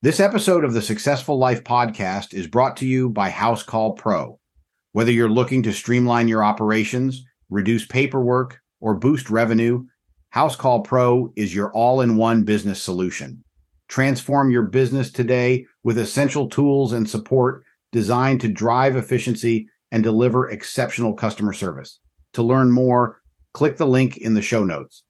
[0.06, 4.40] This episode of the Successful Life podcast is brought to you by Housecall Pro.
[4.92, 9.84] Whether you're looking to streamline your operations, reduce paperwork, or boost revenue,
[10.36, 13.44] Housecall Pro is your all in one business solution.
[13.88, 20.48] Transform your business today with essential tools and support designed to drive efficiency and deliver
[20.48, 22.00] exceptional customer service.
[22.34, 23.22] To learn more,
[23.56, 25.02] click the link in the show notes.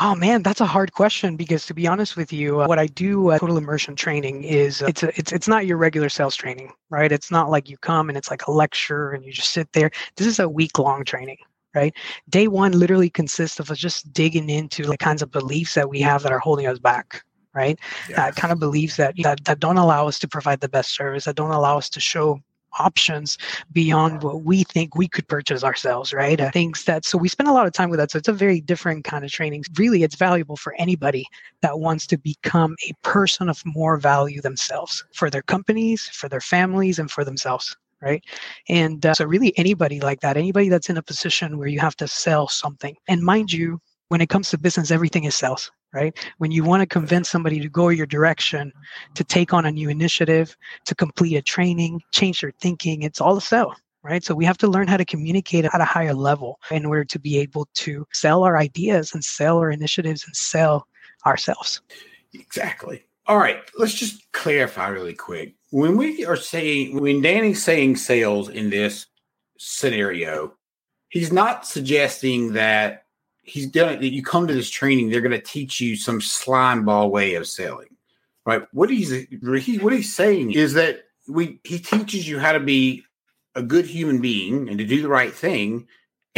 [0.00, 2.86] Oh man, that's a hard question because to be honest with you, uh, what I
[2.86, 6.36] do uh, total immersion training is uh, it's a, it's it's not your regular sales
[6.36, 7.10] training, right?
[7.10, 9.90] It's not like you come and it's like a lecture and you just sit there.
[10.16, 11.38] This is a week long training,
[11.74, 11.92] right?
[12.28, 16.00] Day one literally consists of us just digging into the kinds of beliefs that we
[16.00, 17.76] have that are holding us back, right?
[18.08, 18.18] Yes.
[18.18, 21.24] Uh, kind of beliefs that, that that don't allow us to provide the best service,
[21.24, 22.40] that don't allow us to show
[22.78, 23.38] options
[23.72, 26.40] beyond what we think we could purchase ourselves, right?
[26.40, 28.10] Uh, things that, so we spend a lot of time with that.
[28.10, 29.64] So it's a very different kind of training.
[29.76, 31.26] Really, it's valuable for anybody
[31.62, 36.40] that wants to become a person of more value themselves for their companies, for their
[36.40, 37.76] families, and for themselves.
[38.00, 38.22] Right.
[38.68, 41.96] And uh, so, really, anybody like that, anybody that's in a position where you have
[41.96, 42.94] to sell something.
[43.08, 46.16] And mind you, when it comes to business, everything is sales right?
[46.38, 48.72] When you want to convince somebody to go your direction,
[49.14, 53.36] to take on a new initiative, to complete a training, change their thinking, it's all
[53.36, 54.22] a sell, right?
[54.22, 57.18] So we have to learn how to communicate at a higher level in order to
[57.18, 60.86] be able to sell our ideas and sell our initiatives and sell
[61.26, 61.80] ourselves.
[62.34, 63.04] Exactly.
[63.26, 65.54] All right, let's just clarify really quick.
[65.70, 69.06] When we are saying, when Danny's saying sales in this
[69.58, 70.54] scenario,
[71.10, 73.04] he's not suggesting that
[73.48, 74.02] he's done.
[74.02, 77.46] You come to this training, they're going to teach you some slime ball way of
[77.46, 77.88] selling,
[78.44, 78.62] right?
[78.72, 83.04] What he's what he's saying is that we he teaches you how to be
[83.54, 85.86] a good human being and to do the right thing,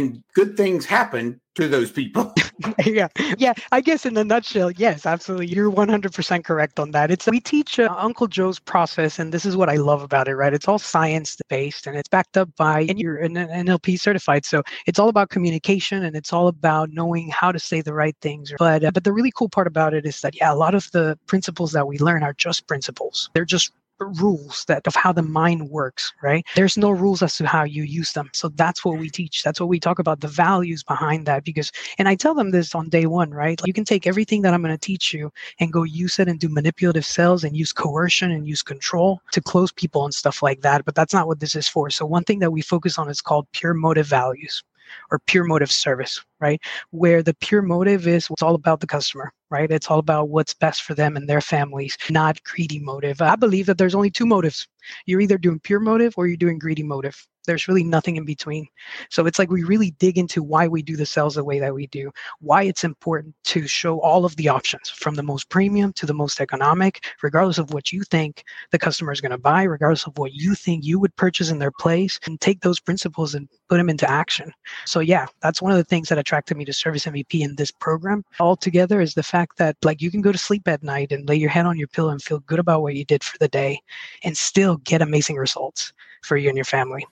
[0.00, 2.32] and good things happen to those people.
[2.86, 3.52] yeah, yeah.
[3.70, 5.48] I guess in a nutshell, yes, absolutely.
[5.48, 7.10] You're 100% correct on that.
[7.10, 10.36] It's we teach uh, Uncle Joe's process, and this is what I love about it.
[10.36, 14.46] Right, it's all science based, and it's backed up by and you're an NLP certified.
[14.46, 18.16] So it's all about communication, and it's all about knowing how to say the right
[18.22, 18.52] things.
[18.58, 20.90] But uh, but the really cool part about it is that yeah, a lot of
[20.92, 23.28] the principles that we learn are just principles.
[23.34, 23.72] They're just
[24.06, 26.46] rules that of how the mind works right?
[26.54, 28.30] There's no rules as to how you use them.
[28.32, 29.12] So that's what we mm.
[29.12, 29.42] teach.
[29.42, 32.74] That's what we talk about the values behind that because and i tell them this
[32.74, 33.60] on day one right?
[33.60, 36.28] Like you can take everything that i'm going to teach you and go use it
[36.28, 40.42] and do manipulative sales and use coercion and use control to close people and stuff
[40.42, 41.90] like that but that's not what this is for.
[41.90, 44.62] So one thing that we focus on is called pure motive values
[45.10, 46.60] or pure motive service, right?
[46.90, 49.70] Where the pure motive is it's all about the customer, right?
[49.70, 53.20] It's all about what's best for them and their families, not greedy motive.
[53.20, 54.66] I believe that there's only two motives.
[55.06, 57.26] You're either doing pure motive or you're doing greedy motive.
[57.46, 58.66] There's really nothing in between.
[59.08, 61.74] So it's like we really dig into why we do the sales the way that
[61.74, 65.92] we do, why it's important to show all of the options from the most premium
[65.94, 69.62] to the most economic, regardless of what you think the customer is going to buy,
[69.62, 73.34] regardless of what you think you would purchase in their place, and take those principles
[73.34, 74.52] and put them into action.
[74.84, 77.70] So yeah, that's one of the things that attracted me to Service MVP in this
[77.70, 81.28] program altogether is the fact that like you can go to sleep at night and
[81.28, 83.48] lay your head on your pillow and feel good about what you did for the
[83.48, 83.80] day
[84.24, 87.06] and still get amazing results for you and your family.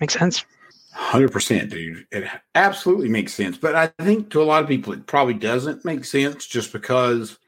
[0.00, 0.44] Make sense?
[0.96, 2.06] 100%, dude.
[2.10, 3.56] It absolutely makes sense.
[3.56, 7.38] But I think to a lot of people, it probably doesn't make sense just because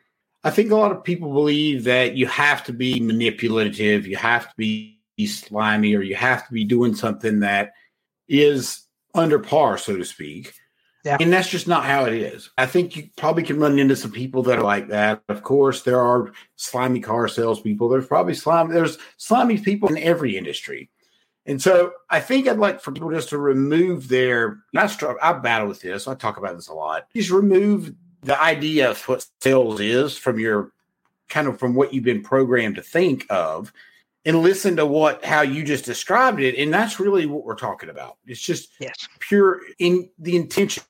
[0.45, 4.49] I think a lot of people believe that you have to be manipulative, you have
[4.49, 7.73] to be slimy, or you have to be doing something that
[8.29, 10.55] is under par, so to speak.
[11.05, 11.17] Yeah.
[11.19, 12.51] And that's just not how it is.
[12.59, 15.23] I think you probably can run into some people that are like that.
[15.29, 17.89] Of course, there are slimy car salespeople.
[17.89, 18.75] There's probably slimy.
[18.75, 20.91] There's slimy people in every industry.
[21.47, 25.33] And so I think I'd like for people just to remove their, I, struggle, I
[25.33, 26.07] battle with this.
[26.07, 27.07] I talk about this a lot.
[27.15, 30.73] Just remove the idea of what sales is from your
[31.29, 33.73] kind of from what you've been programmed to think of
[34.25, 37.89] and listen to what how you just described it and that's really what we're talking
[37.89, 39.09] about it's just yes.
[39.21, 40.83] pure in the intention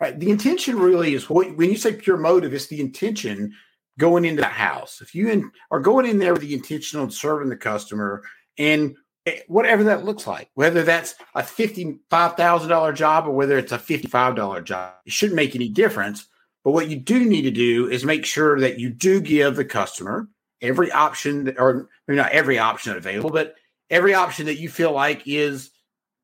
[0.00, 3.54] right the intention really is what when you say pure motive it's the intention
[3.98, 7.14] going into the house if you in, are going in there with the intention of
[7.14, 8.22] serving the customer
[8.58, 8.94] and
[9.26, 14.64] Eh, whatever that looks like, whether that's a $55,000 job or whether it's a $55
[14.64, 16.26] job, it shouldn't make any difference.
[16.62, 19.64] But what you do need to do is make sure that you do give the
[19.64, 20.28] customer
[20.60, 23.54] every option, that, or maybe not every option available, but
[23.90, 25.70] every option that you feel like is,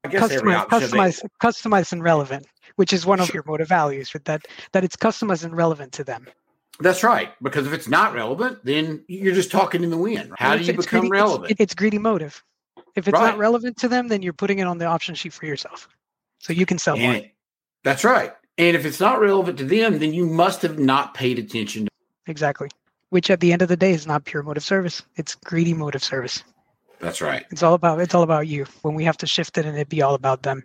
[0.05, 3.35] I guess, customized, every option customized, customized and relevant, which is one of sure.
[3.35, 6.27] your motive values, that that it's customized and relevant to them.
[6.81, 7.31] That's right.
[7.43, 10.33] Because if it's not relevant, then you're just talking in the wind.
[10.39, 11.51] How do you become greedy, relevant?
[11.51, 12.43] It's, it's greedy motive.
[12.96, 13.31] If it's right.
[13.31, 15.88] not relevant to them, then you're putting it on the option sheet for yourself.
[16.38, 17.22] So you can sell and more.
[17.85, 18.33] That's right.
[18.59, 21.88] And if it's not relevant to them, then you must have not paid attention.
[22.26, 22.68] Exactly.
[23.11, 25.03] Which at the end of the day is not pure motive service.
[25.16, 26.42] It's greedy motive service.
[27.00, 27.46] That's right.
[27.50, 28.66] It's all about it's all about you.
[28.83, 30.62] When we have to shift it and it be all about them.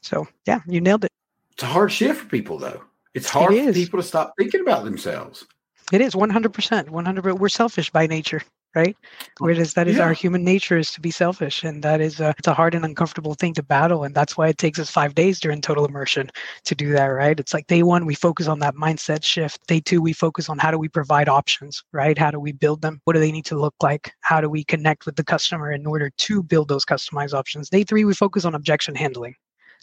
[0.00, 1.10] So yeah, you nailed it.
[1.52, 2.82] It's a hard shift for people though.
[3.14, 5.44] It's hard it for people to stop thinking about themselves.
[5.92, 6.88] It is 100%.
[6.88, 8.42] 100 We're selfish by nature,
[8.74, 8.96] right?
[9.38, 10.04] Whereas that is Yeah.
[10.04, 11.64] our human nature is to be selfish.
[11.64, 14.04] And that is a, it's a hard and uncomfortable thing to battle.
[14.04, 16.30] And that's why it takes us five days during total immersion
[16.64, 17.38] to do that, right?
[17.38, 19.66] It's like day one, we focus on that mindset shift.
[19.66, 22.16] Day two, we focus on how do we provide options, right?
[22.16, 23.00] How do we build them?
[23.04, 24.12] What do they need to look like?
[24.20, 27.68] How do we connect with the customer in order to build those customized options?
[27.68, 29.34] Day three, we focus on objection handling.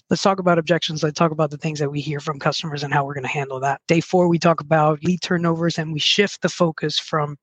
[0.09, 1.03] Let's talk about objections.
[1.03, 3.29] Let's talk about the things that we hear from customers and how we're going to
[3.29, 3.81] handle that.
[3.87, 7.37] Day four, we talk about lead turnovers and we shift the focus from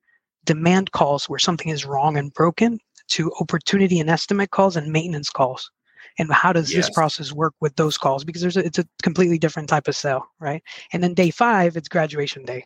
[0.47, 2.79] demand calls where something is wrong and broken
[3.09, 5.71] to opportunity and estimate calls and maintenance calls.
[6.19, 8.25] And how does this process work with those calls?
[8.25, 10.63] Because there's a, it's a completely different type of sale, right?
[10.93, 12.65] And then day five, it's graduation day.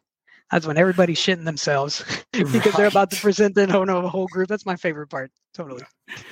[0.52, 4.26] That's when everybody's shitting themselves because they're about to present in front of a whole
[4.28, 4.48] group.
[4.48, 5.30] That's my favorite part.
[5.54, 5.82] Totally.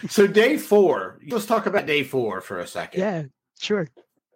[0.09, 1.19] So day four.
[1.29, 3.01] Let's talk about day four for a second.
[3.01, 3.23] Yeah,
[3.61, 3.89] sure.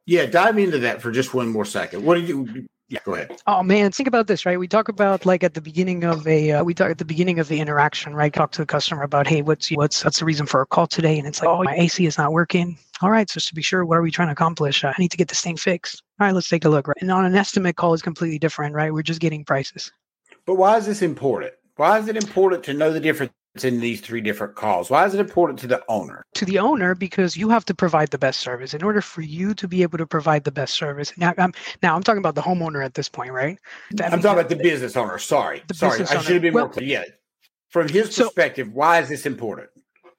[0.07, 2.05] Yeah, dive into that for just one more second.
[2.05, 2.67] What did you?
[2.93, 3.41] Yeah, go ahead.
[3.47, 4.59] Oh man, think about this, right?
[4.59, 7.39] We talk about like at the beginning of a uh, we talk at the beginning
[7.39, 8.31] of the interaction, right?
[8.31, 11.19] Talk to the customer about, hey, what's what's what's the reason for a call today?
[11.19, 12.77] And it's like, oh, my AC is not working.
[13.01, 14.85] All right, so to be sure, what are we trying to accomplish?
[14.85, 16.03] Uh, I need to get this thing fixed.
[16.21, 16.87] All right, let's take a look.
[16.87, 16.99] Right?
[17.01, 18.93] And on an estimate call is completely different, right?
[18.93, 19.91] We're just getting prices.
[20.45, 21.55] But why is this important?
[21.77, 24.91] Why is it important to know the difference in these three different calls?
[24.91, 26.25] Why is it important to the owner?
[26.35, 28.73] to the owner because you have to provide the best service.
[28.75, 31.95] In order for you to be able to provide the best service, now I'm now
[31.95, 33.59] I'm talking about the homeowner at this point, right?
[33.93, 35.19] That I'm talking about the business owner.
[35.19, 36.87] Sorry, sorry, I should have been Well- more clear.
[36.89, 37.05] Yeah,
[37.69, 39.69] from his So- perspective, why is this important?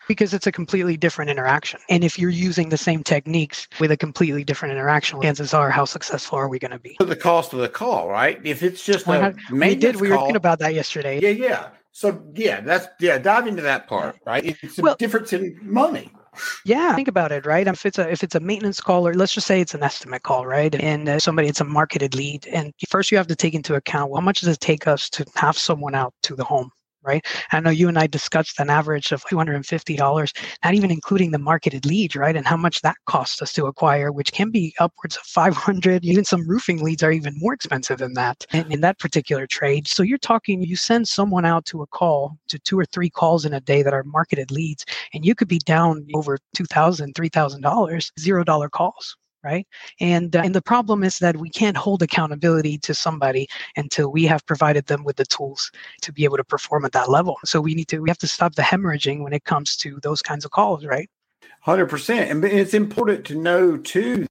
[0.10, 1.80] because it's a completely different interaction.
[1.89, 5.86] And if you're using the same techniques with a completely different interaction, chances are how
[5.86, 6.98] successful are we going to be?
[7.00, 8.38] The cost of the call, right?
[8.43, 9.34] If it's just a?
[9.50, 10.02] We did.
[10.02, 11.22] We were talking about that yesterday.
[11.22, 11.67] yeah, yeah.
[11.93, 13.17] So yeah, that's yeah.
[13.19, 14.43] Dive into that part, right?
[14.62, 16.12] It's a Well- difference in money.
[16.65, 17.67] Yeah, think about it, right?
[17.67, 20.23] If it's a if it's a maintenance call, or let's just say it's an estimate
[20.23, 20.73] call, right?
[20.73, 24.10] And uh, somebody, it's a marketed lead, and first you have to take into account
[24.10, 26.71] well, how much does it take us to have someone out to the home,
[27.04, 27.26] right?
[27.52, 30.74] I know you and I discussed an average of two hundred and fifty dollars, not
[30.74, 32.36] even including the marketed lead, right?
[32.36, 36.06] And how much that costs us to acquire, which can be upwards of five hundred.
[36.06, 39.88] Even some roofing leads are even more expensive than that in, in that particular trade.
[39.88, 43.46] So you're talking, you send someone out to a call to two or three calls
[43.46, 48.12] in a day that are marketed leads and you could be down over $2000 $3000
[48.20, 49.67] zero dollar calls right?
[49.99, 54.25] And uh, and the problem is that we can't hold accountability to somebody until we
[54.25, 57.38] have provided them with the tools to be able to perform at that level.
[57.45, 60.21] So we need to we have to stop the hemorrhaging when it comes to those
[60.21, 61.10] kinds of calls right?
[61.62, 64.27] Hundred percent, and it's important to know too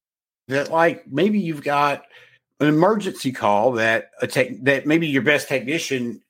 [0.48, 2.04] that like maybe you've got
[2.60, 6.20] an emergency call that a tech that maybe your best technician,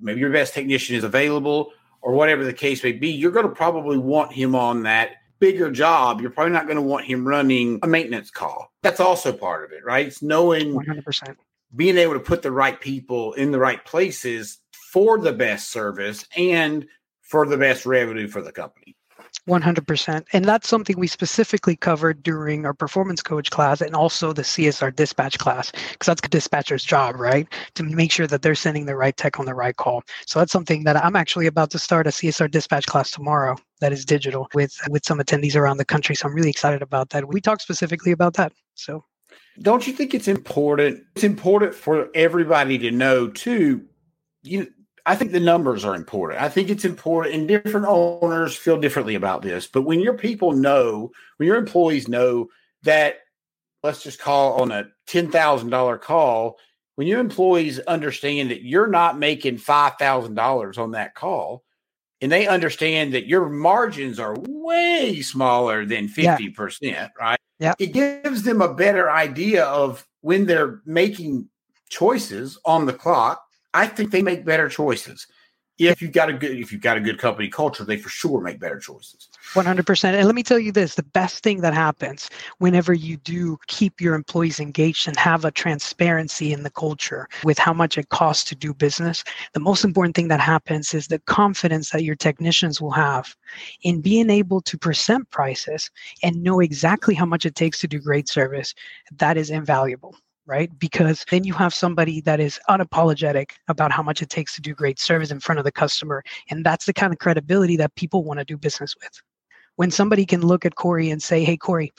[0.00, 3.10] maybe your best technician is available or whatever the case may be.
[3.10, 6.20] You're going to probably want him on that bigger job.
[6.20, 8.72] You're probably not going to want him running a maintenance call.
[8.82, 10.06] That's also part of it, right?
[10.06, 11.36] It's knowing 100%
[11.74, 16.24] being able to put the right people in the right places for the best service
[16.36, 16.86] and
[17.20, 18.95] for the best revenue for the company.
[19.48, 20.26] 100%.
[20.32, 24.94] And that's something we specifically covered during our performance coach class and also the CSR
[24.94, 27.46] dispatch class, because that's the dispatcher's job, right?
[27.74, 30.02] To make sure that they're sending the right tech on the right call.
[30.26, 33.92] So that's something that I'm actually about to start a CSR dispatch class tomorrow that
[33.92, 36.14] is digital with with some attendees around the country.
[36.14, 37.28] So I'm really excited about that.
[37.28, 38.52] We talked specifically about that.
[38.74, 39.04] So
[39.60, 43.86] don't you think it's important it's important for everybody to know too
[44.42, 44.70] you
[45.06, 49.14] i think the numbers are important i think it's important and different owners feel differently
[49.14, 52.48] about this but when your people know when your employees know
[52.82, 53.16] that
[53.82, 56.58] let's just call on a $10000 call
[56.96, 61.62] when your employees understand that you're not making $5000 on that call
[62.22, 66.36] and they understand that your margins are way smaller than Yeah.
[66.38, 67.74] 50% right Yeah.
[67.78, 71.48] it gives them a better idea of when they're making
[71.88, 73.45] choices on the clock.
[73.76, 75.26] I think they make better choices.
[75.78, 78.40] If you've got a good if you've got a good company culture, they for sure
[78.40, 79.28] make better choices.
[79.52, 80.04] 100%.
[80.14, 84.00] And let me tell you this the best thing that happens whenever you do keep
[84.00, 88.44] your employees engaged and have a transparency in the culture with how much it costs
[88.44, 92.80] to do business, the most important thing that happens is the confidence that your technicians
[92.80, 93.36] will have
[93.82, 95.90] in being able to present prices
[96.22, 98.74] and know exactly how much it takes to do great service.
[99.18, 100.16] That is invaluable.
[100.46, 100.70] Right?
[100.78, 104.74] Because then you have somebody that is unapologetic about how much it takes to do
[104.74, 106.22] great service in front of the customer.
[106.50, 109.10] And that's the kind of credibility that people want to do business with
[109.76, 111.92] when somebody can look at Corey and say, "Hey, Corey,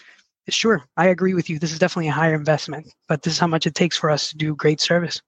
[0.50, 1.60] sure, I agree with you.
[1.60, 4.30] This is definitely a higher investment, but this is how much it takes for us
[4.30, 5.22] to do great service."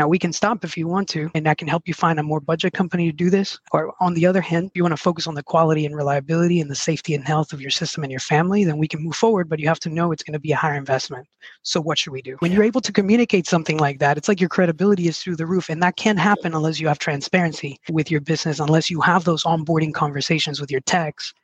[0.00, 2.22] Now we can stop if you want to, and I can help you find a
[2.22, 3.58] more budget company to do this.
[3.70, 6.70] Or on the other hand, you want to focus on the quality and reliability and
[6.70, 9.50] the safety and health of your system and your family, then we can move forward.
[9.50, 11.26] But you have to know it's going to be a higher investment.
[11.64, 12.36] So what should we do?
[12.38, 15.44] When you're able to communicate something like that, it's like your credibility is through the
[15.44, 15.68] roof.
[15.68, 19.44] And that can't happen unless you have transparency with your business, unless you have those
[19.44, 21.34] onboarding conversations with your techs,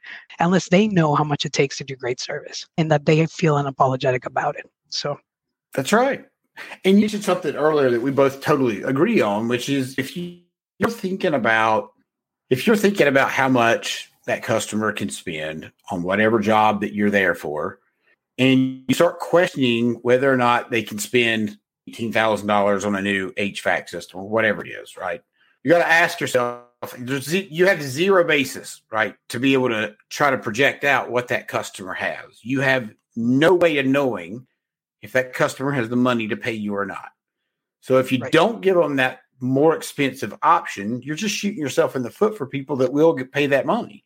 [0.40, 3.56] unless they know how much it takes to do great service and that they feel
[3.56, 4.64] unapologetic about it.
[4.88, 5.20] So
[5.74, 6.24] that's right.
[6.84, 10.40] And you mentioned something earlier that we both totally agree on, which is if you,
[10.78, 11.92] you're thinking about
[12.50, 17.10] if you're thinking about how much that customer can spend on whatever job that you're
[17.10, 17.80] there for,
[18.38, 23.02] and you start questioning whether or not they can spend eighteen thousand dollars on a
[23.02, 25.22] new HVAC system or whatever it is, right?
[25.64, 26.62] You got to ask yourself.
[26.98, 31.48] You have zero basis, right, to be able to try to project out what that
[31.48, 32.38] customer has.
[32.42, 34.46] You have no way of knowing
[35.02, 37.10] if that customer has the money to pay you or not.
[37.80, 38.32] So if you right.
[38.32, 42.46] don't give them that more expensive option, you're just shooting yourself in the foot for
[42.46, 44.04] people that will get, pay that money.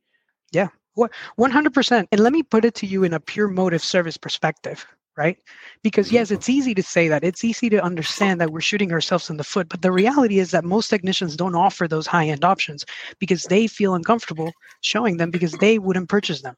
[0.53, 2.09] Yeah, one hundred percent.
[2.13, 4.85] And let me put it to you in a pure motive service perspective,
[5.17, 5.39] right?
[5.83, 6.35] Because yes, mm-hmm.
[6.35, 7.23] it's easy to say that.
[7.23, 10.51] It's easy to understand that we're shooting ourselves in the foot, but the reality is
[10.51, 12.85] that most technicians don't offer those high-end options
[13.19, 16.57] because they feel uncomfortable showing them because they wouldn't purchase them.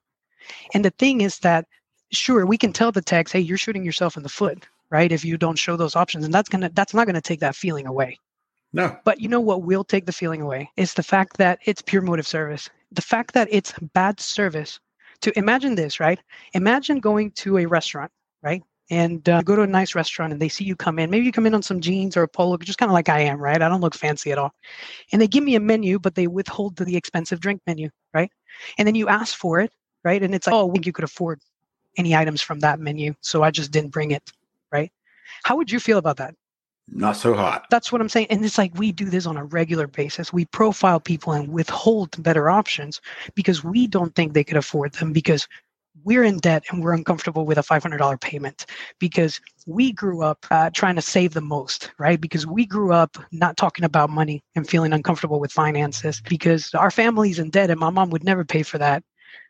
[0.75, 1.67] And the thing is that
[2.13, 5.25] sure we can tell the techs hey you're shooting yourself in the foot right if
[5.25, 8.19] you don't show those options and that's gonna that's not gonna take that feeling away.
[8.75, 8.97] No.
[9.05, 10.71] But you know what will take the feeling away?
[10.77, 12.71] Is the fact that it's pure motive service.
[12.93, 14.79] The fact that it's bad service.
[15.23, 16.21] To imagine this right?
[16.53, 18.11] Imagine going to a restaurant
[18.43, 18.63] right?
[18.91, 21.09] And uh, go to a nice restaurant and they see you come in.
[21.09, 23.21] Maybe you come in on some jeans or a polo just kind of like i
[23.21, 23.63] am right?
[23.63, 24.53] I don't look fancy at all.
[25.13, 28.31] And they give me a menu but they withhold the expensive drink menu right?
[28.77, 29.73] And then you ask for it
[30.05, 30.23] right?
[30.23, 31.41] And it's like oh I think you could afford
[31.97, 34.33] any items from that menu, so I just didn't bring it.
[34.73, 34.91] Right?
[35.45, 36.35] How would you feel about that?
[36.89, 37.67] Not so hot.
[37.71, 38.27] That's what I'm saying.
[38.31, 40.33] And it's like we do this on a regular basis.
[40.33, 43.01] We profile people and withhold better options
[43.35, 45.47] because we don't think they could afford them because
[46.05, 48.67] we're in debt and we're uncomfortable with a $500 payment
[48.99, 52.21] because we grew up uh, trying to save the most, right?
[52.21, 56.91] Because we grew up not talking about money and feeling uncomfortable with finances because our
[56.91, 59.05] family's in debt and my mom would never pay for that.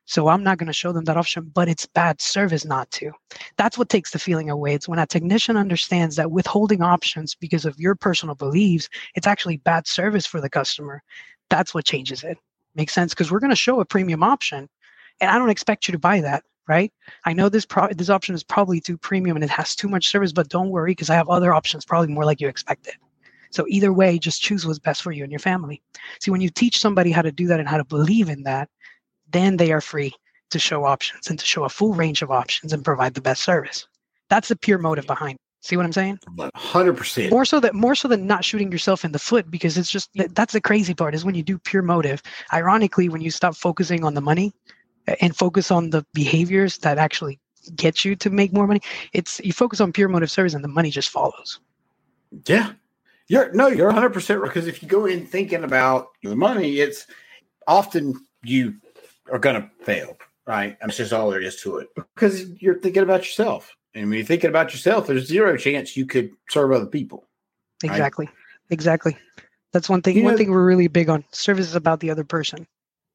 [0.05, 3.13] So I'm not going to show them that option, but it's bad service not to.
[3.57, 4.75] That's what takes the feeling away.
[4.75, 9.59] It's when a technician understands that withholding options because of your personal beliefs, it's actually
[9.59, 11.03] bad service for the customer.
[11.51, 12.37] That's what changes it.
[12.75, 13.15] Makes sense?
[13.15, 14.69] Because we're going to show a premium option,
[15.21, 16.93] and I don't expect you to buy that right?
[17.25, 20.09] I know this pro- this option is probably too premium and it has too much
[20.09, 22.95] service, but don't worry because I have other options probably more like you expected.
[23.51, 25.83] So either way, just choose what's best for you and your family.
[26.21, 28.71] See, when you teach somebody how to do that and how to believe in that,
[29.33, 30.13] then they are free
[30.51, 33.43] to show options and to show a full range of options and provide the best
[33.43, 33.87] service.
[34.29, 35.35] That's the pure motive behind.
[35.35, 35.41] It.
[35.67, 36.19] See what I'm saying?
[36.55, 37.31] Hundred percent.
[37.31, 40.11] More so that more so than not shooting yourself in the foot because it's just
[40.31, 42.21] that's the crazy part is when you do pure motive.
[42.53, 44.53] Ironically, when you stop focusing on the money
[45.21, 47.39] and focus on the behaviors that actually
[47.77, 48.81] get you to make more money,
[49.13, 51.61] it's you focus on pure motive service and the money just follows.
[52.47, 52.73] Yeah,
[53.29, 54.49] you're no, you're 100 percent right.
[54.49, 57.07] Because if you go in thinking about the money, it's
[57.69, 58.75] often you
[59.31, 60.17] are going to fail,
[60.47, 60.77] right?
[60.81, 63.77] That's just all there is to it because you're thinking about yourself.
[63.95, 67.29] And when you're thinking about yourself, there's zero chance you could serve other people.
[67.83, 67.93] Right?
[67.93, 68.29] Exactly.
[68.71, 69.17] Exactly.
[69.73, 70.17] That's one thing.
[70.17, 71.25] You one know, thing we're really big on.
[71.31, 72.67] Service is about the other person.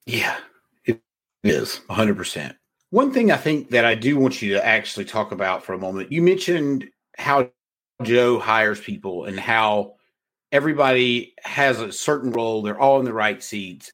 [0.06, 0.38] Yeah,
[0.86, 1.02] it
[1.44, 2.56] is 100%.
[2.92, 5.78] One thing I think that I do want you to actually talk about for a
[5.78, 6.12] moment.
[6.12, 7.50] You mentioned how
[8.04, 9.96] Joe hires people and how
[10.52, 12.62] everybody has a certain role.
[12.62, 13.92] They're all in the right seats.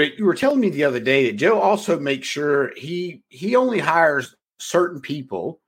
[0.00, 3.54] But you were telling me the other day that Joe also makes sure he he
[3.54, 5.60] only hires certain people.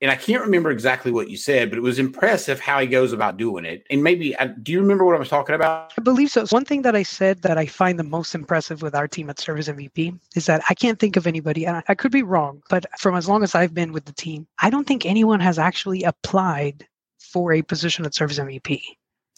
[0.00, 3.12] And I can't remember exactly what you said, but it was impressive how he goes
[3.12, 3.84] about doing it.
[3.90, 5.92] And maybe, do you remember what I was talking about?
[5.98, 6.46] I believe so.
[6.50, 9.40] One thing that I said that I find the most impressive with our team at
[9.40, 12.86] Service MVP is that I can't think of anybody, and I could be wrong, but
[12.96, 16.04] from as long as I've been with the team, I don't think anyone has actually
[16.04, 16.86] applied
[17.18, 18.80] for a position at Service MVP.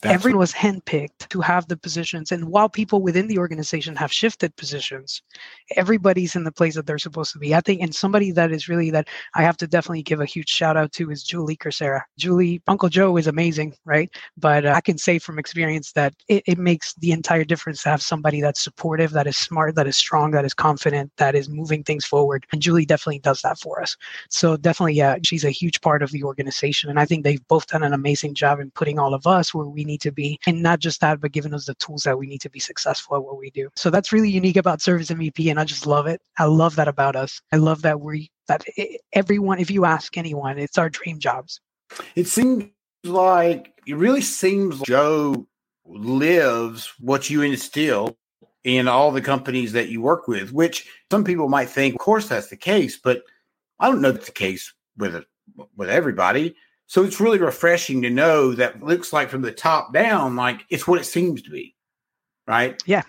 [0.03, 2.33] That's Everyone was handpicked to have the positions.
[2.33, 5.23] And while people within the organization have shifted positions,
[5.77, 7.55] everybody's in the place that they're supposed to be.
[7.55, 10.49] I think, and somebody that is really that I have to definitely give a huge
[10.49, 12.03] shout out to is Julie Cresera.
[12.19, 14.11] Julie, Uncle Joe is amazing, right?
[14.37, 17.91] But uh, I can say from experience that it, it makes the entire difference to
[17.91, 21.49] have somebody that's supportive, that is smart, that is strong, that is confident, that is
[21.49, 22.45] moving things forward.
[22.53, 23.97] And Julie definitely does that for us.
[24.31, 26.91] So definitely, yeah, she's a huge part of the organization.
[26.91, 29.67] And I think they've both done an amazing job in putting all of us where
[29.67, 30.39] we need to be.
[30.47, 33.17] And not just that, but giving us the tools that we need to be successful
[33.17, 33.69] at what we do.
[33.77, 35.51] So that's really unique about Service MVP.
[35.51, 36.21] And I just love it.
[36.39, 37.41] I love that about us.
[37.53, 38.65] I love that we, that
[39.13, 41.61] everyone, if you ask anyone, it's our dream jobs.
[42.15, 42.65] It seems
[43.05, 45.47] like it really seems like Joe
[45.85, 48.17] lives what you instill
[48.65, 52.29] in all the companies that you work with, which some people might think, of course,
[52.29, 53.23] that's the case, but
[53.81, 55.25] I don't know that's the case with
[55.77, 56.55] with everybody.
[56.93, 60.87] So it's really refreshing to know that looks like from the top down, like it's
[60.87, 61.75] what it seems to be,
[62.47, 62.83] right?
[62.85, 63.01] Yeah,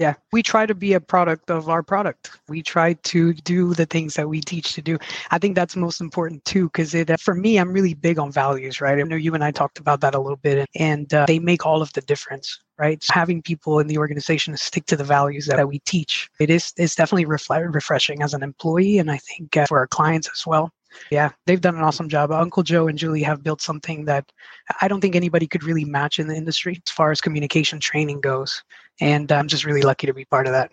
[0.00, 2.32] yeah, we try to be a product of our product.
[2.48, 4.98] We try to do the things that we teach to do.
[5.30, 8.98] I think that's most important too, because for me, I'm really big on values, right?
[8.98, 11.64] I know you and I talked about that a little bit, and uh, they make
[11.64, 13.00] all of the difference, right?
[13.00, 16.50] So having people in the organization stick to the values that, that we teach, it
[16.50, 20.28] is it's definitely refle- refreshing as an employee, and I think uh, for our clients
[20.34, 20.72] as well.
[21.10, 22.30] Yeah, they've done an awesome job.
[22.32, 24.30] Uncle Joe and Julie have built something that
[24.80, 28.20] I don't think anybody could really match in the industry as far as communication training
[28.20, 28.62] goes.
[29.00, 30.70] And I'm just really lucky to be part of that.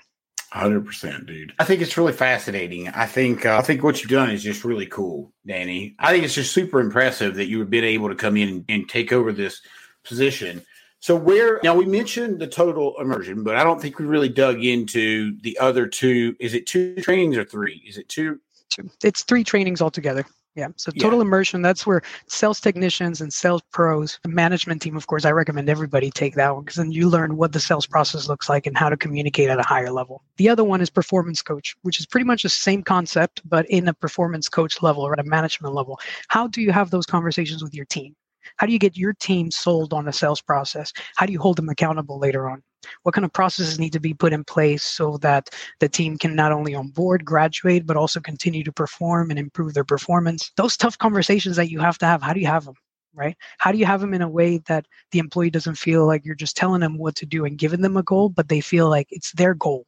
[0.52, 1.54] Hundred percent, dude.
[1.60, 2.88] I think it's really fascinating.
[2.90, 5.96] I think uh, I think what you've done is just really cool, Danny.
[6.00, 8.66] I think it's just super impressive that you have been able to come in and,
[8.70, 9.62] and take over this
[10.06, 10.62] position.
[11.00, 14.64] So where now we mentioned the total immersion, but I don't think we really dug
[14.64, 16.36] into the other two.
[16.40, 17.84] Is it two trainings or three?
[17.86, 18.40] Is it two?
[18.70, 18.90] Two.
[19.04, 20.26] It's three trainings altogether.
[20.58, 20.70] Yeah.
[20.76, 21.26] So total yeah.
[21.26, 25.70] immersion, that's where sales technicians and sales pros, the management team, of course, I recommend
[25.70, 28.76] everybody take that one because then you learn what the sales process looks like and
[28.76, 30.24] how to communicate at a higher level.
[30.38, 33.88] The other one is performance coach, which is pretty much the same concept, but in
[33.88, 36.00] a performance coach level or at a management level.
[36.28, 38.16] How do you have those conversations with your team?
[38.56, 40.92] How do you get your team sold on a sales process?
[41.16, 42.64] How do you hold them accountable later on?
[43.04, 45.50] What kind of processes need to be put in place so that
[45.80, 49.84] the team can not only onboard, graduate, but also continue to perform and improve their
[49.84, 50.52] performance?
[50.58, 52.76] Those tough conversations that you have to have, how do you have them?
[53.14, 53.36] Right?
[53.58, 56.36] How do you have them in a way that the employee doesn't feel like you're
[56.36, 59.08] just telling them what to do and giving them a goal, but they feel like
[59.10, 59.86] it's their goal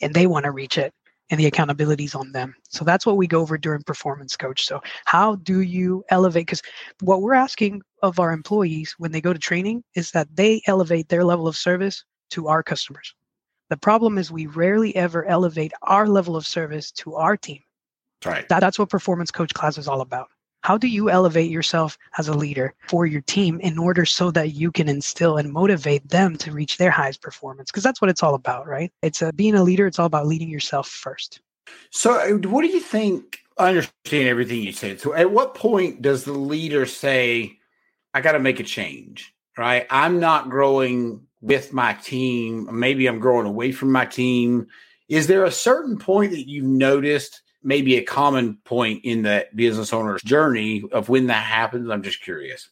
[0.00, 0.92] and they want to reach it
[1.30, 2.54] and the accountability is on them.
[2.68, 4.66] So that's what we go over during performance coach.
[4.66, 6.46] So how do you elevate?
[6.46, 6.62] Because
[7.00, 11.08] what we're asking of our employees when they go to training is that they elevate
[11.08, 12.04] their level of service
[12.34, 13.14] to our customers.
[13.70, 17.60] The problem is we rarely ever elevate our level of service to our team.
[18.24, 18.48] Right.
[18.48, 20.28] That, that's what performance coach class is all about.
[20.62, 24.54] How do you elevate yourself as a leader for your team in order so that
[24.54, 27.70] you can instill and motivate them to reach their highest performance?
[27.70, 28.90] Because that's what it's all about, right?
[29.02, 29.86] It's a, being a leader.
[29.86, 31.40] It's all about leading yourself first.
[31.90, 33.40] So, uh, what do you think?
[33.58, 35.00] I understand everything you said.
[35.00, 37.58] So, at what point does the leader say,
[38.14, 39.34] "I got to make a change"?
[39.58, 39.86] Right?
[39.90, 42.66] I'm not growing with my team.
[42.72, 44.66] Maybe I'm growing away from my team.
[45.10, 49.92] Is there a certain point that you've noticed, maybe a common point in that business
[49.92, 51.90] owner's journey of when that happens?
[51.90, 52.70] I'm just curious.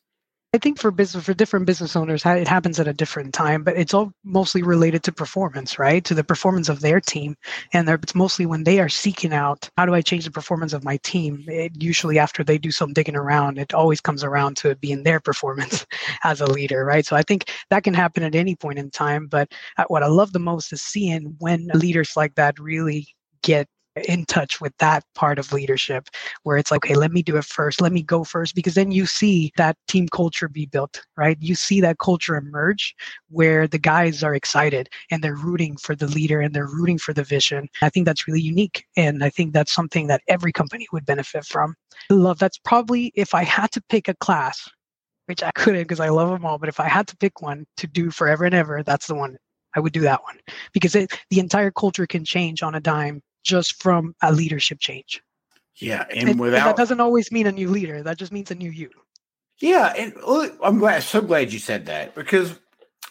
[0.55, 3.75] I think for business for different business owners, it happens at a different time, but
[3.75, 6.05] it's all mostly related to performance, right?
[6.05, 7.37] To the performance of their team,
[7.73, 10.85] and it's mostly when they are seeking out how do I change the performance of
[10.85, 11.43] my team.
[11.49, 15.21] It, usually, after they do some digging around, it always comes around to being their
[15.21, 15.87] performance
[16.23, 17.07] as a leader, right?
[17.07, 19.29] So I think that can happen at any point in time.
[19.29, 23.07] But uh, what I love the most is seeing when leaders like that really
[23.43, 26.09] get in touch with that part of leadership
[26.43, 27.81] where it's like, okay, let me do it first.
[27.81, 28.55] Let me go first.
[28.55, 31.37] Because then you see that team culture be built, right?
[31.41, 32.95] You see that culture emerge
[33.29, 37.13] where the guys are excited and they're rooting for the leader and they're rooting for
[37.13, 37.69] the vision.
[37.83, 38.85] I think that's really unique.
[38.97, 41.75] And I think that's something that every company would benefit from.
[42.11, 44.69] I love that's probably if I had to pick a class,
[45.27, 47.67] which I couldn't because I love them all, but if I had to pick one
[47.77, 49.37] to do forever and ever, that's the one
[49.75, 50.39] I would do that one
[50.73, 55.23] because it, the entire culture can change on a dime just from a leadership change.
[55.77, 58.03] Yeah, and, and without that doesn't always mean a new leader.
[58.03, 58.91] That just means a new you.
[59.59, 62.59] Yeah, and look, I'm glad, so glad you said that because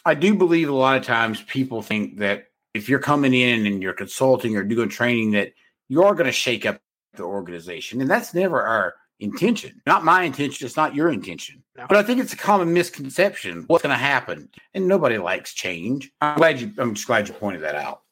[0.04, 3.82] I do believe a lot of times people think that if you're coming in and
[3.82, 5.52] you're consulting or doing training, that
[5.88, 6.80] you are going to shake up
[7.14, 9.80] the organization, and that's never our intention.
[9.86, 10.66] Not my intention.
[10.66, 11.62] It's not your intention.
[11.76, 11.86] No.
[11.88, 13.64] But I think it's a common misconception.
[13.66, 14.48] What's going to happen?
[14.74, 16.10] And nobody likes change.
[16.20, 16.72] I'm glad you.
[16.78, 18.02] I'm just glad you pointed that out.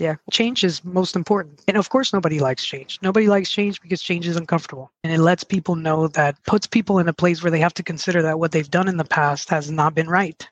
[0.00, 1.62] Yeah, change is most important.
[1.68, 2.98] And of course, nobody likes change.
[3.02, 4.90] Nobody likes change because change is uncomfortable.
[5.04, 7.82] And it lets people know that puts people in a place where they have to
[7.82, 10.48] consider that what they've done in the past has not been right.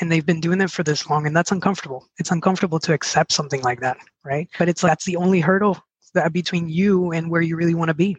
[0.00, 2.08] And they've been doing it for this long, and that's uncomfortable.
[2.18, 4.48] It's uncomfortable to accept something like that, right?
[4.58, 5.78] But it's that's the only hurdle
[6.14, 8.16] that between you and where you really want to be.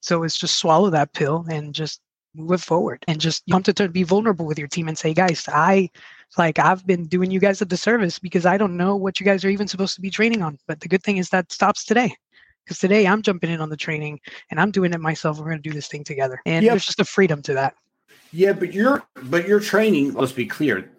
[0.00, 2.00] So it's just swallow that pill and just
[2.34, 5.14] move it forward and just come to, to be vulnerable with your team and say,
[5.14, 5.90] guys, I
[6.38, 9.44] like I've been doing you guys a disservice because I don't know what you guys
[9.44, 10.58] are even supposed to be training on.
[10.66, 12.14] But the good thing is that stops today.
[12.64, 14.18] Because today I'm jumping in on the training
[14.50, 15.38] and I'm doing it myself.
[15.38, 16.40] We're going to do this thing together.
[16.46, 16.72] And yep.
[16.72, 17.74] there's just a freedom to that.
[18.32, 20.90] Yeah, but you're but your training, let's be clear.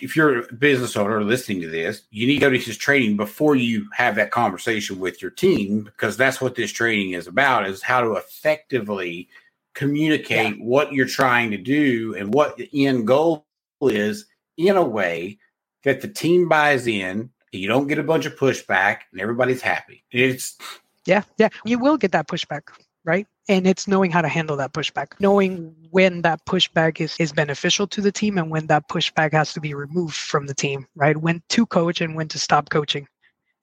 [0.00, 3.16] If you're a business owner listening to this, you need to go to this training
[3.16, 7.66] before you have that conversation with your team because that's what this training is about
[7.66, 9.28] is how to effectively
[9.74, 10.64] communicate yeah.
[10.64, 13.44] what you're trying to do and what the end goal
[13.82, 14.26] is
[14.58, 15.38] in a way
[15.84, 17.30] that the team buys in.
[17.52, 20.04] You don't get a bunch of pushback and everybody's happy.
[20.10, 20.58] It's
[21.06, 21.48] yeah, yeah.
[21.64, 22.64] You will get that pushback,
[23.04, 23.26] right?
[23.48, 27.86] And it's knowing how to handle that pushback, knowing when that pushback is, is beneficial
[27.86, 31.16] to the team and when that pushback has to be removed from the team, right?
[31.16, 33.08] When to coach and when to stop coaching.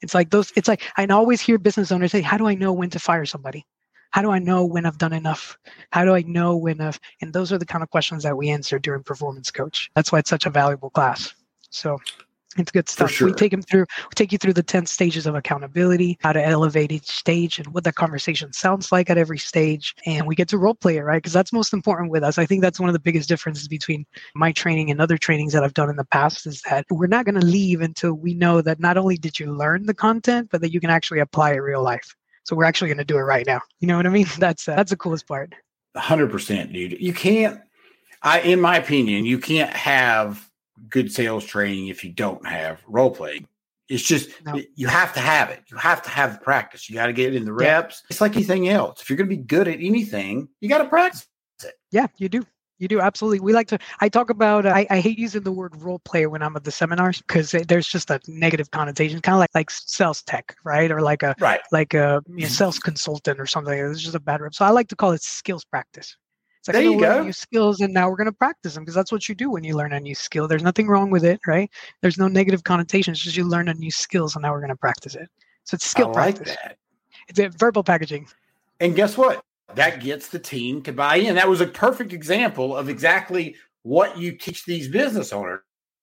[0.02, 2.74] It's like those, it's like I always hear business owners say, How do I know
[2.74, 3.66] when to fire somebody?
[4.12, 5.58] How do I know when I've done enough?
[5.92, 8.50] How do I know when I've, and those are the kind of questions that we
[8.50, 9.90] answer during Performance Coach.
[9.96, 11.34] That's why it's such a valuable class.
[11.70, 11.98] So
[12.58, 13.12] it's good stuff.
[13.12, 13.28] Sure.
[13.28, 16.44] We take them through, we take you through the 10 stages of accountability, how to
[16.44, 19.94] elevate each stage and what that conversation sounds like at every stage.
[20.06, 21.18] And we get to role play it, right?
[21.18, 22.38] Because that's most important with us.
[22.38, 25.64] I think that's one of the biggest differences between my training and other trainings that
[25.64, 28.62] I've done in the past is that we're not going to leave until we know
[28.62, 31.58] that not only did you learn the content, but that you can actually apply it
[31.58, 32.16] real life.
[32.46, 33.62] So we're actually going to do it right now.
[33.80, 34.28] You know what I mean?
[34.40, 35.54] That's uh, that's the coolest part.
[35.96, 37.00] Hundred percent, dude.
[37.00, 37.60] You can't.
[38.22, 40.50] I, in my opinion, you can't have
[40.90, 43.48] good sales training if you don't have role playing.
[43.88, 44.60] It's just no.
[44.76, 45.62] you have to have it.
[45.70, 46.90] You have to have the practice.
[46.90, 48.02] You got to get it in the reps.
[48.04, 48.08] Yeah.
[48.10, 49.02] It's like anything else.
[49.02, 51.28] If you're going to be good at anything, you got to practice
[51.64, 51.76] it.
[51.92, 52.44] Yeah, you do.
[52.78, 53.40] You do absolutely.
[53.40, 53.80] We like to.
[54.02, 54.66] I talk about.
[54.66, 57.88] I, I hate using the word role player when I'm at the seminars because there's
[57.88, 60.92] just a negative connotation, kind of like like sales tech, right?
[60.92, 61.62] Or like a right.
[61.72, 61.98] like a
[62.28, 62.46] you know, mm-hmm.
[62.48, 63.74] sales consultant or something.
[63.74, 64.54] It's just a bad rep.
[64.54, 66.18] So I like to call it skills practice.
[66.60, 67.24] It's like, there you go.
[67.24, 69.64] New skills, and now we're going to practice them because that's what you do when
[69.64, 70.48] you learn a new skill.
[70.48, 71.70] There's nothing wrong with it, right?
[72.02, 73.12] There's no negative connotation.
[73.12, 75.30] It's just you learn a new skills, and now we're going to practice it.
[75.64, 76.58] So it's skill I practice.
[76.64, 76.78] That.
[77.28, 78.28] It's a verbal packaging.
[78.80, 79.44] And guess what?
[79.74, 81.36] That gets the team to buy in.
[81.36, 85.62] That was a perfect example of exactly what you teach these business owners.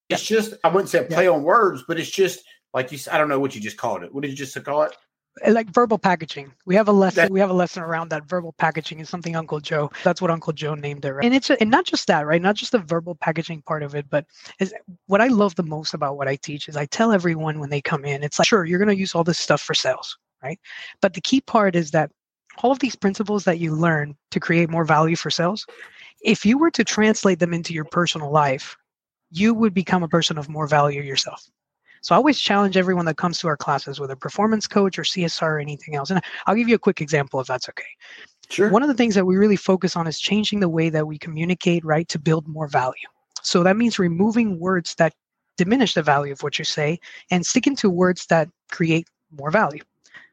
[0.09, 1.31] It's just, I wouldn't say play yeah.
[1.31, 2.45] on words, but it's just
[2.75, 4.13] like you, I don't know what you just called it.
[4.13, 4.95] What did you just call it?
[5.47, 6.53] Uh, like verbal packaging.
[6.67, 7.23] We have a lesson.
[7.23, 9.91] That, we have a lesson around that verbal packaging is something Uncle Joe.
[10.05, 11.13] That's what Uncle Joe named it.
[11.13, 11.25] Right?
[11.25, 12.43] And it's a, and not just that, right?
[12.43, 14.27] Not just the verbal packaging part of it, but
[14.59, 14.75] is
[15.07, 17.81] what I love the most about what I teach is I tell everyone when they
[17.81, 20.61] come in, it's like sure you're going to use all this stuff for sales, right?
[21.01, 22.11] But the key part is that
[22.59, 25.67] all of these principles that you learn to create more value for sales,
[26.23, 28.77] if you were to translate them into your personal life,
[29.31, 31.49] you would become a person of more value yourself.
[32.03, 35.43] So I always challenge everyone that comes to our classes, whether performance coach or CSR
[35.43, 36.11] or anything else.
[36.11, 37.85] And I'll give you a quick example if that's okay.
[38.51, 38.71] Sure.
[38.71, 41.17] One of the things that we really focus on is changing the way that we
[41.17, 43.09] communicate, right, to build more value.
[43.43, 45.15] So that means removing words that
[45.57, 46.99] diminish the value of what you say
[47.31, 49.83] and sticking to words that create more value.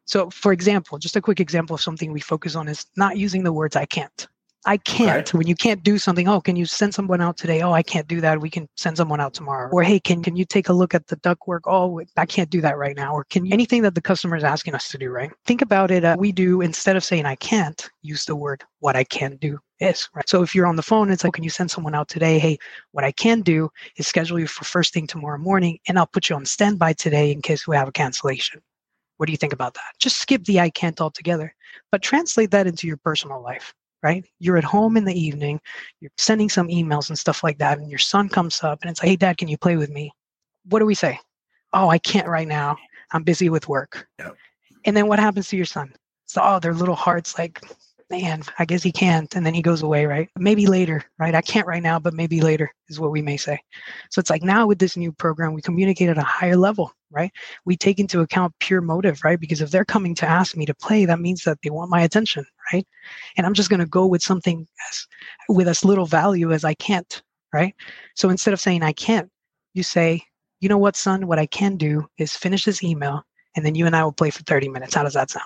[0.10, 3.44] So, for example, just a quick example of something we focus on is not using
[3.44, 4.28] the words I can't.
[4.66, 5.30] I can't.
[5.30, 5.38] Okay.
[5.38, 7.62] When you can't do something, oh, can you send someone out today?
[7.62, 8.42] Oh, I can't do that.
[8.42, 9.70] We can send someone out tomorrow.
[9.72, 11.64] Or hey, can can you take a look at the duct work?
[11.68, 13.14] Oh, I can't do that right now.
[13.14, 15.32] Or can you, anything that the customer is asking us to do, right?
[15.46, 16.04] Think about it.
[16.04, 19.60] Uh, we do instead of saying I can't, use the word what I can do
[19.80, 20.10] is.
[20.16, 20.28] Right.
[20.28, 22.40] So if you're on the phone, it's like, can you send someone out today?
[22.40, 22.58] Hey,
[22.92, 26.30] what I can do is schedule you for first thing tomorrow morning, and I'll put
[26.30, 28.62] you on standby today in case we have a cancellation.
[29.20, 29.92] What do you think about that?
[30.00, 31.54] Just skip the I can't altogether,
[31.92, 34.26] but translate that into your personal life, right?
[34.40, 35.60] You're at home in the evening,
[36.00, 39.02] you're sending some emails and stuff like that, and your son comes up and it's
[39.02, 40.14] like, hey, dad, can you play with me?
[40.70, 41.20] What do we say?
[41.74, 42.78] Oh, I can't right now.
[43.12, 44.08] I'm busy with work.
[44.20, 44.38] Yep.
[44.86, 45.94] And then what happens to your son?
[46.26, 47.62] So, oh, their little hearts like,
[48.10, 49.36] man, I guess he can't.
[49.36, 50.30] And then he goes away, right?
[50.38, 51.36] Maybe later, right?
[51.36, 53.60] I can't right now, but maybe later is what we may say.
[54.10, 57.32] So it's like now with this new program, we communicate at a higher level, right?
[57.66, 59.40] We take into account pure motive, right?
[59.40, 62.02] Because if they're coming to ask me to play, that means that they want my
[62.02, 62.88] attention, right?
[63.38, 65.08] And I'm just going to go with something as,
[65.48, 67.22] with as little value as I can't,
[67.54, 67.76] right?
[68.16, 69.30] So instead of saying I can't,
[69.74, 70.24] you say,
[70.62, 73.24] you know what, son, what I can do is finish this email
[73.56, 74.96] and then you and I will play for 30 minutes.
[74.96, 75.46] How does that sound?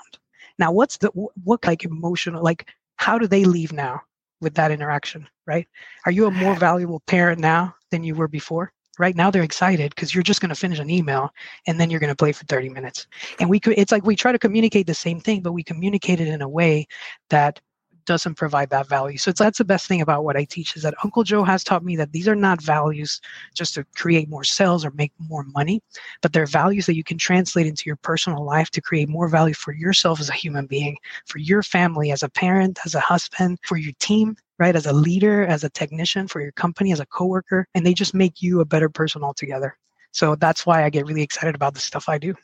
[0.60, 1.10] Now, what's the
[1.44, 4.02] what like emotional like how do they leave now
[4.42, 5.68] with that interaction, right?
[6.06, 8.72] Are you a more valuable parent now than you were before?
[9.00, 11.32] Right now they're excited because you're just going to finish an email
[11.66, 13.08] and then you're going to play for 30 minutes.
[13.40, 16.22] And we could it's like we try to communicate the same thing, but we communicate
[16.22, 16.88] it in a way
[17.32, 17.60] that
[18.06, 19.18] doesn't provide that value.
[19.18, 21.84] So that's the best thing about what I teach is that Uncle Joe has taught
[21.84, 23.22] me that these are not values
[23.54, 25.82] just to create more sales or make more money,
[26.22, 29.54] but they're values that you can translate into your personal life to create more value
[29.54, 33.60] for yourself as a human being, for your family as a parent, as a husband,
[33.64, 34.76] for your team, right?
[34.76, 38.14] As a leader, as a technician, for your company, as a coworker, and they just
[38.14, 39.78] make you a better person altogether.
[40.12, 42.36] So that's why I get really excited about the stuff I do.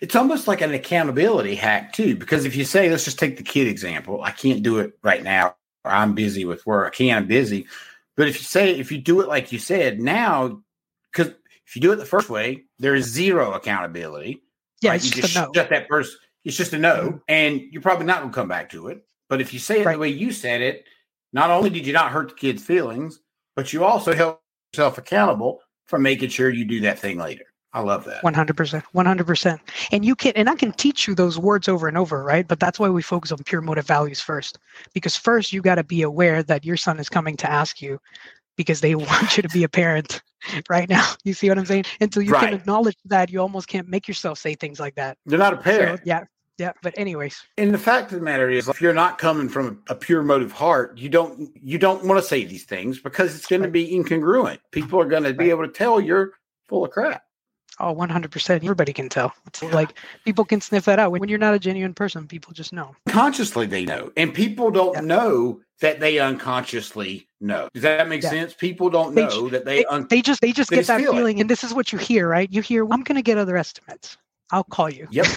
[0.00, 3.42] It's almost like an accountability hack too, because if you say, let's just take the
[3.42, 7.22] kid example, I can't do it right now, or I'm busy with work, I can't,
[7.22, 7.66] I'm busy.
[8.16, 10.62] But if you say, if you do it like you said, now,
[11.12, 11.32] because
[11.66, 14.42] if you do it the first way, there is zero accountability.
[14.82, 15.04] Yeah, right?
[15.04, 15.50] you just no.
[15.54, 16.18] shut that person.
[16.44, 17.16] It's just a no, mm-hmm.
[17.28, 19.04] and you're probably not going to come back to it.
[19.28, 19.94] But if you say it right.
[19.94, 20.84] the way you said it,
[21.32, 23.20] not only did you not hurt the kid's feelings,
[23.56, 24.36] but you also held
[24.72, 27.44] yourself accountable for making sure you do that thing later.
[27.74, 28.22] I love that.
[28.22, 28.82] 100%.
[28.94, 29.58] 100%.
[29.92, 32.46] And you can, and I can teach you those words over and over, right?
[32.46, 34.58] But that's why we focus on pure motive values first.
[34.92, 37.98] Because first, you got to be aware that your son is coming to ask you
[38.56, 40.22] because they want you to be a parent
[40.68, 41.06] right now.
[41.24, 41.84] You see what I'm saying?
[42.00, 42.50] Until you Right.
[42.50, 45.16] can acknowledge that, you almost can't make yourself say things like that.
[45.24, 46.00] They're not a parent.
[46.00, 46.24] So, yeah.
[46.58, 46.72] Yeah.
[46.82, 49.94] But, anyways, And the fact of the matter is, if you're not coming from a
[49.94, 53.62] pure motive heart, you don't you don't want to say these things because it's going
[53.62, 54.58] to be incongruent.
[54.70, 55.50] People are going to be Right.
[55.50, 56.32] able to tell you're
[56.68, 57.22] full of crap.
[57.80, 58.50] Oh, 100%.
[58.56, 59.32] Everybody can tell.
[59.46, 59.70] It's Yeah.
[59.74, 59.94] like
[60.24, 61.12] people can sniff that out.
[61.12, 62.94] When you're not a genuine person, people just know.
[63.08, 65.00] Consciously, they know, and people don't Yeah.
[65.00, 67.68] know that they unconsciously know.
[67.74, 68.30] Does that make Yeah.
[68.30, 68.54] sense?
[68.54, 69.78] People don't They know that they.
[69.78, 71.16] They, Un- they just, they just they get just that feel it.
[71.16, 71.40] feeling.
[71.40, 72.48] And this is what you hear, right?
[72.52, 74.16] You hear, I'm going to get other estimates.
[74.52, 75.08] I'll call you.
[75.10, 75.26] Yep.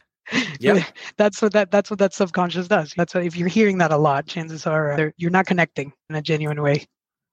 [0.60, 0.84] Yep.
[1.18, 2.96] that's what that that's what that subconscious does.
[2.98, 6.16] That's what if you're hearing that a lot, chances are uh, you're not connecting in
[6.16, 6.86] a genuine way.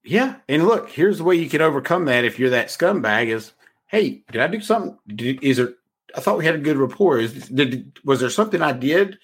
[0.04, 2.24] yeah, and look, here's the way you can overcome that.
[2.26, 3.52] If you're that scumbag, is
[3.92, 4.98] hey, did I do something?
[5.06, 5.74] Did, is there?
[6.16, 7.18] I thought we had a good rapport.
[7.18, 9.18] Is did was there something I did?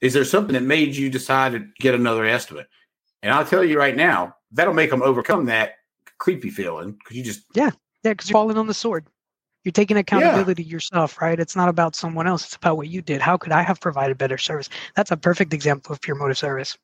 [0.00, 2.68] Is there something that made you decide to get another estimate?
[3.22, 5.72] And I'll tell you right now, that'll make them overcome that
[6.18, 7.70] creepy feeling because you just Yeah,
[8.04, 9.06] yeah because you're falling on the sword.
[9.64, 11.38] You're taking accountability yourself, right?
[11.38, 12.46] It's not about someone else.
[12.46, 13.20] It's about what you did.
[13.20, 14.70] How could I have provided better service?
[14.96, 16.78] That's a perfect example of pure motive service.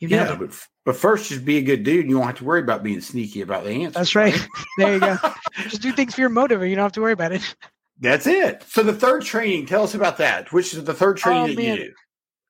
[0.00, 0.34] You yeah.
[0.34, 0.50] But
[0.84, 2.08] but first, just be a good dude.
[2.08, 3.98] You won't have to worry about being sneaky about the answer.
[3.98, 4.34] That's right.
[4.78, 5.16] there you go.
[5.62, 7.54] Just do things for your motive, and you don't have to worry about it.
[7.98, 8.62] That's it.
[8.68, 10.52] So the third training, tell us about that.
[10.52, 11.76] Which is the third training Oh, that man.
[11.78, 11.92] you do?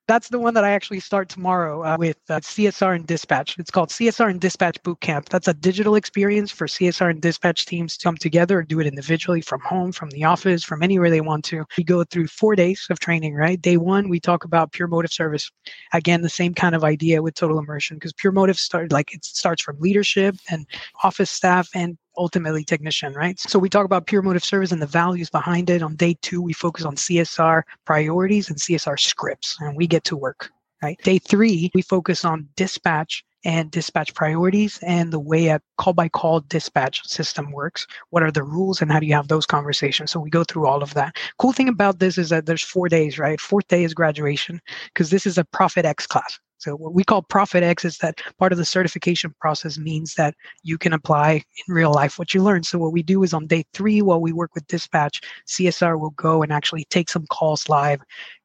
[0.08, 3.58] That's the one that I actually start tomorrow uh, with uh, CSR and Dispatch.
[3.58, 5.28] It's called CSR and Dispatch Boot Camp.
[5.28, 9.40] That's a digital experience for CSR and Dispatch teams to come together do it individually
[9.40, 11.64] from home, from the office, from anywhere they want to.
[11.76, 13.60] We go through four days of training, right?
[13.60, 15.50] Day one, we talk about pure motive service.
[15.92, 19.24] Again, the same kind of idea with total immersion because pure motive started like it
[19.24, 20.66] starts from leadership and
[21.02, 23.38] office staff and ultimately technician, right?
[23.38, 25.82] So we talk about pure motive service and the values behind it.
[25.82, 30.16] On day two, we focus on CSR priorities and CSR scripts, and we get to
[30.16, 30.50] work,
[30.82, 30.98] right?
[31.02, 36.08] Day three, we focus on dispatch and dispatch priorities and the way a call by
[36.08, 37.86] call dispatch system works.
[38.10, 40.10] What are the rules and how do you have those conversations?
[40.10, 41.16] So we go through all of that.
[41.38, 43.40] Cool thing about this is that there's four days, right?
[43.40, 44.60] Fourth day is graduation
[44.92, 46.40] because this is a Profit X class.
[46.58, 50.34] So what we call Profit X is that part of the certification process means that
[50.62, 52.62] you can apply in real life what you learn.
[52.62, 56.10] So what we do is on day three, while we work with dispatch, CSR will
[56.10, 58.00] go and actually take some calls live,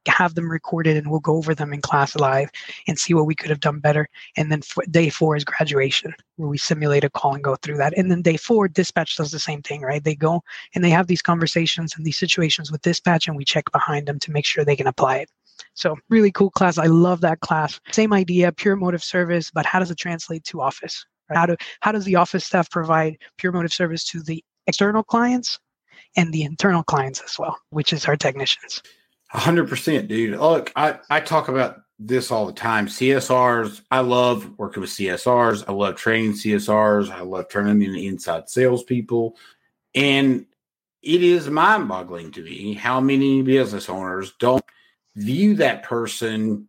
[0.07, 2.49] have them recorded, and we'll go over them in class live
[2.87, 4.07] and see what we could have done better.
[4.35, 7.97] And then day four is graduation, where we simulate a call and go through that.
[7.97, 10.03] And then day four, dispatch does the same thing, right?
[10.03, 10.41] They go
[10.75, 14.19] and they have these conversations and these situations with dispatch, and we check behind them
[14.19, 15.29] to make sure they can apply it.
[15.73, 16.77] So really cool class.
[16.77, 17.79] I love that class.
[17.91, 21.05] Same idea, pure motive service, but how does it translate to office?
[21.29, 21.37] Right?
[21.37, 25.59] How do how does the office staff provide pure motive service to the external clients
[26.15, 28.81] and the internal clients as well, which is our technicians?
[29.29, 30.37] Hundred percent, dude.
[30.37, 32.87] Look, I, I talk about this all the time.
[32.87, 35.63] CSRs, I love working with CSRs.
[35.67, 37.09] I love training CSRs.
[37.09, 39.37] I love turning them into inside salespeople.
[39.95, 40.47] And
[41.01, 44.63] it is mind boggling to me how many business owners don't
[45.15, 46.67] view that person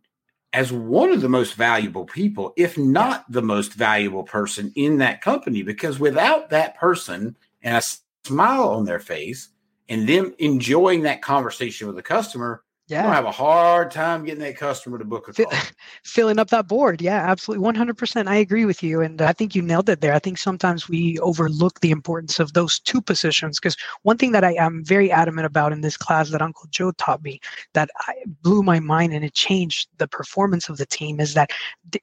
[0.53, 5.21] as one of the most valuable people, if not the most valuable person in that
[5.21, 5.63] company.
[5.63, 9.49] Because without that person and a smile on their face
[9.89, 14.41] and them enjoying that conversation with the customer, you're gonna have a hard time getting
[14.43, 15.51] that customer to book a call.
[16.03, 17.01] filling up that board.
[17.01, 17.65] Yeah, absolutely.
[17.65, 18.27] 100%.
[18.27, 19.01] I agree with you.
[19.01, 20.13] And I think you nailed it there.
[20.13, 24.43] I think sometimes we overlook the importance of those two positions because one thing that
[24.43, 27.39] I am very adamant about in this class that Uncle Joe taught me
[27.73, 31.51] that I, blew my mind and it changed the performance of the team is that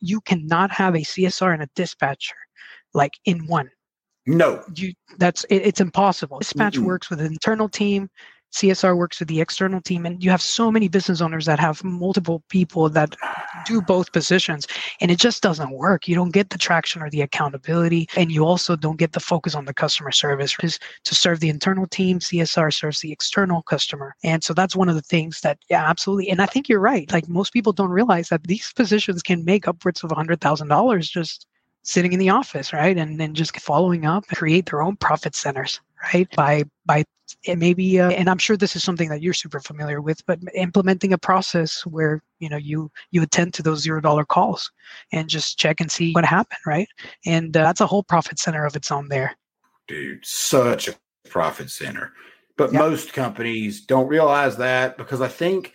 [0.00, 2.36] you cannot have a CSR and a dispatcher
[2.94, 3.70] like in one.
[4.26, 6.38] No, You that's it, it's impossible.
[6.38, 6.84] Dispatch Mm-mm.
[6.84, 8.08] works with an internal team.
[8.52, 11.84] CSR works with the external team, and you have so many business owners that have
[11.84, 13.14] multiple people that
[13.64, 14.66] do both positions,
[15.00, 16.08] and it just doesn't work.
[16.08, 19.54] You don't get the traction or the accountability, and you also don't get the focus
[19.54, 20.54] on the customer service.
[20.56, 24.88] Because to serve the internal team, CSR serves the external customer, and so that's one
[24.88, 26.30] of the things that, yeah, absolutely.
[26.30, 27.10] And I think you're right.
[27.12, 31.08] Like most people don't realize that these positions can make upwards of hundred thousand dollars
[31.08, 31.46] just
[31.82, 32.96] sitting in the office, right?
[32.96, 35.80] And then just following up create their own profit centers,
[36.14, 36.28] right?
[36.36, 37.04] By by
[37.46, 40.40] and maybe uh, and I'm sure this is something that you're super familiar with, but
[40.54, 44.70] implementing a process where you know you you attend to those zero dollar calls
[45.12, 46.88] and just check and see what happened, right?
[47.24, 49.36] And uh, that's a whole profit center of its own there.
[49.86, 50.94] dude, such a
[51.28, 52.12] profit center.
[52.56, 52.80] But Yeah.
[52.80, 55.72] most companies don't realize that because I think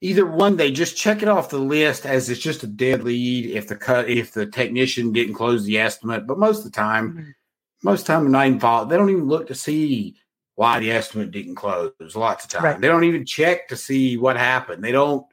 [0.00, 3.46] either one they just check it off the list as it's just a dead lead
[3.46, 7.12] if the cut if the technician didn't close the estimate but most of the time
[7.12, 7.34] Mhm.
[7.82, 10.16] Most of the time they're not involved they don't even look to see
[10.56, 12.80] why the estimate didn't close lots of time Right.
[12.80, 15.26] they don't even check to see what happened they don't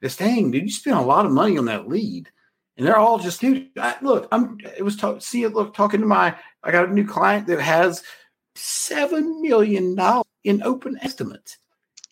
[0.00, 2.28] this thing dude you spend a lot of money on that lead
[2.76, 6.00] and they're all just dude I, look i'm it was talk, see it look talking
[6.00, 8.02] to my i got a new client that has
[8.54, 11.58] seven million dollars in open estimates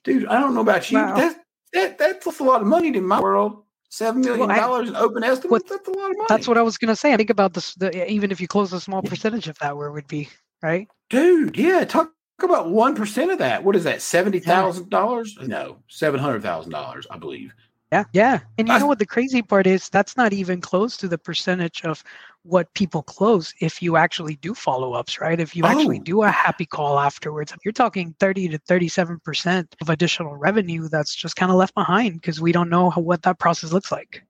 [0.02, 1.16] dude i don't know about you Wow.
[1.16, 1.36] that
[1.74, 3.63] that that's a lot of money in my world.
[3.94, 5.52] Seven million Well, dollars in open estimates.
[5.52, 6.26] what- that's a lot of money.
[6.28, 7.12] That's what I was gonna say.
[7.12, 7.74] I think about this.
[7.74, 10.28] The, even if you close a small percentage of that, where it would be
[10.64, 10.88] right?
[11.10, 11.56] dude.
[11.56, 13.62] Yeah, talk, talk about one percent of that.
[13.62, 14.02] What is that?
[14.02, 15.38] Seventy thousand dollars?
[15.40, 17.54] No, seven hundred thousand dollars, I believe.
[17.94, 18.40] Yeah, yeah.
[18.58, 19.88] And you know what the crazy part is?
[19.88, 22.02] That's not even close to the percentage of
[22.42, 25.38] what people close if you actually do follow ups, right?
[25.38, 26.02] If you actually Oh.
[26.02, 31.36] do a happy call afterwards, you're talking 30 to 37% of additional revenue that's just
[31.36, 34.24] kind of left behind because we don't know how, what that process looks like.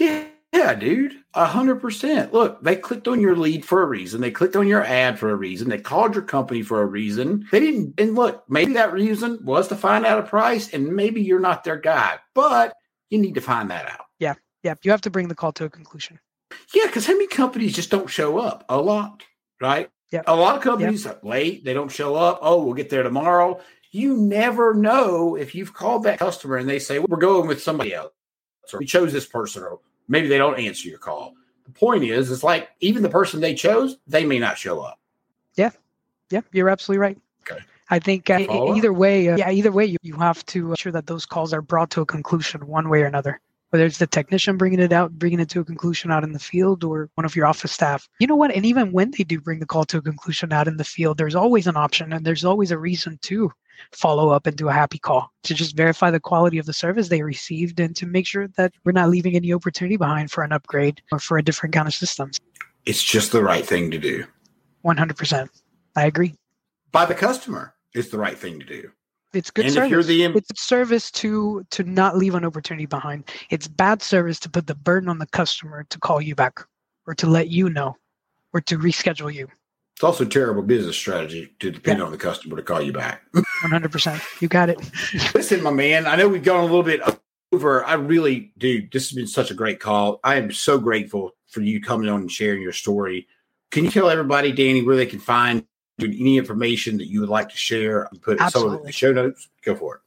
[0.00, 2.32] Yeah, yeah, dude, a hundred percent.
[2.32, 4.20] Look, they clicked on your lead for a reason.
[4.22, 5.68] They clicked on your ad for a reason.
[5.68, 7.46] They called your company for a reason.
[7.52, 7.94] They didn't.
[7.98, 11.62] And look, maybe that reason was to find out a price, and maybe you're not
[11.62, 12.74] their guy, but
[13.14, 14.06] you need to find that out.
[14.18, 14.74] Yeah, Yeah.
[14.82, 16.18] you have to bring the call to a conclusion.
[16.74, 18.64] Yeah, because how many companies just don't show up?
[18.68, 19.22] A lot,
[19.60, 19.88] right?
[20.10, 20.22] Yeah.
[20.26, 22.38] A lot of companies are late, they don't show up.
[22.42, 23.60] Oh, we'll get there tomorrow.
[23.90, 27.62] You never know if you've called that customer and they say, well, we're going with
[27.62, 28.12] somebody else,
[28.72, 31.34] or we chose this person, or maybe they don't answer your call.
[31.64, 34.98] The point is, it's like even the person they chose, they may not show up.
[35.54, 35.70] Yeah.
[36.30, 37.18] Yeah, you're absolutely right.
[37.42, 37.62] Okay.
[37.90, 38.76] I think uh, Follow up?
[38.76, 41.62] either way, uh, yeah, either way, you, you have to ensure that those calls are
[41.62, 43.40] brought to a conclusion one way or another.
[43.70, 46.38] Whether it's the technician bringing it out, bringing it to a conclusion out in the
[46.38, 48.08] field, or one of your office staff.
[48.20, 48.54] You know what?
[48.54, 51.18] And even when they do bring the call to a conclusion out in the field,
[51.18, 53.50] there's always an option and there's always a reason to
[53.92, 57.08] follow up and do a happy call to just verify the quality of the service
[57.08, 60.52] they received and to make sure that we're not leaving any opportunity behind for an
[60.52, 62.38] upgrade or for a different kind of systems.
[62.86, 64.24] It's just the right thing to do.
[64.84, 65.48] 100%.
[65.96, 66.34] I agree.
[66.92, 68.90] By the customer, it's the right thing to do.
[69.32, 69.86] It's good And service.
[69.86, 73.30] if you're the it's service to to not leave an opportunity behind.
[73.50, 76.60] It's bad service to put the burden on the customer to call you back
[77.06, 77.96] or to let you know
[78.52, 79.48] or to reschedule you.
[79.96, 83.22] It's also terrible business strategy to depend on the customer to call you back.
[83.62, 84.42] 100%.
[84.42, 84.78] You got it.
[85.34, 87.00] Listen, my man, I know we've gone a little bit
[87.52, 87.84] over.
[87.84, 90.18] I really, dude, this has been such a great call.
[90.24, 93.28] I am so grateful for you coming on and sharing your story.
[93.70, 95.64] Can you tell everybody, Danny, where they can find
[96.00, 98.08] any information that you would like to share?
[98.22, 99.48] Put some of it in the show notes.
[99.64, 100.00] Go for it.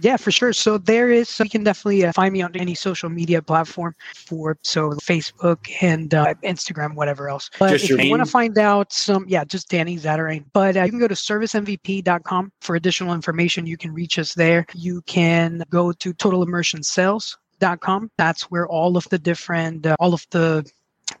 [0.00, 0.52] Yeah, for sure.
[0.52, 3.94] So there is, so you can definitely uh, find me on any social media platform
[4.14, 7.50] for so Facebook and uh, Instagram, whatever else.
[7.58, 10.44] But Just if you want to find out some, yeah, just Danny Zatarain.
[10.52, 13.66] But uh, you can go to servicemvp.com for additional information.
[13.66, 14.66] You can reach us there.
[14.74, 18.10] You can go to totalimmersionsales.com.
[18.16, 20.68] That's where all of the different, uh, all of the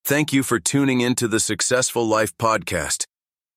[0.05, 3.05] Thank you for tuning into the Successful Life podcast.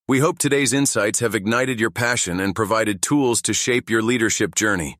[0.09, 4.55] We hope today's insights have ignited your passion and provided tools to shape your leadership
[4.55, 4.99] journey.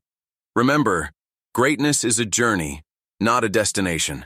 [0.55, 1.11] Remember,
[1.53, 2.81] greatness is a journey,
[3.19, 4.25] not a destination.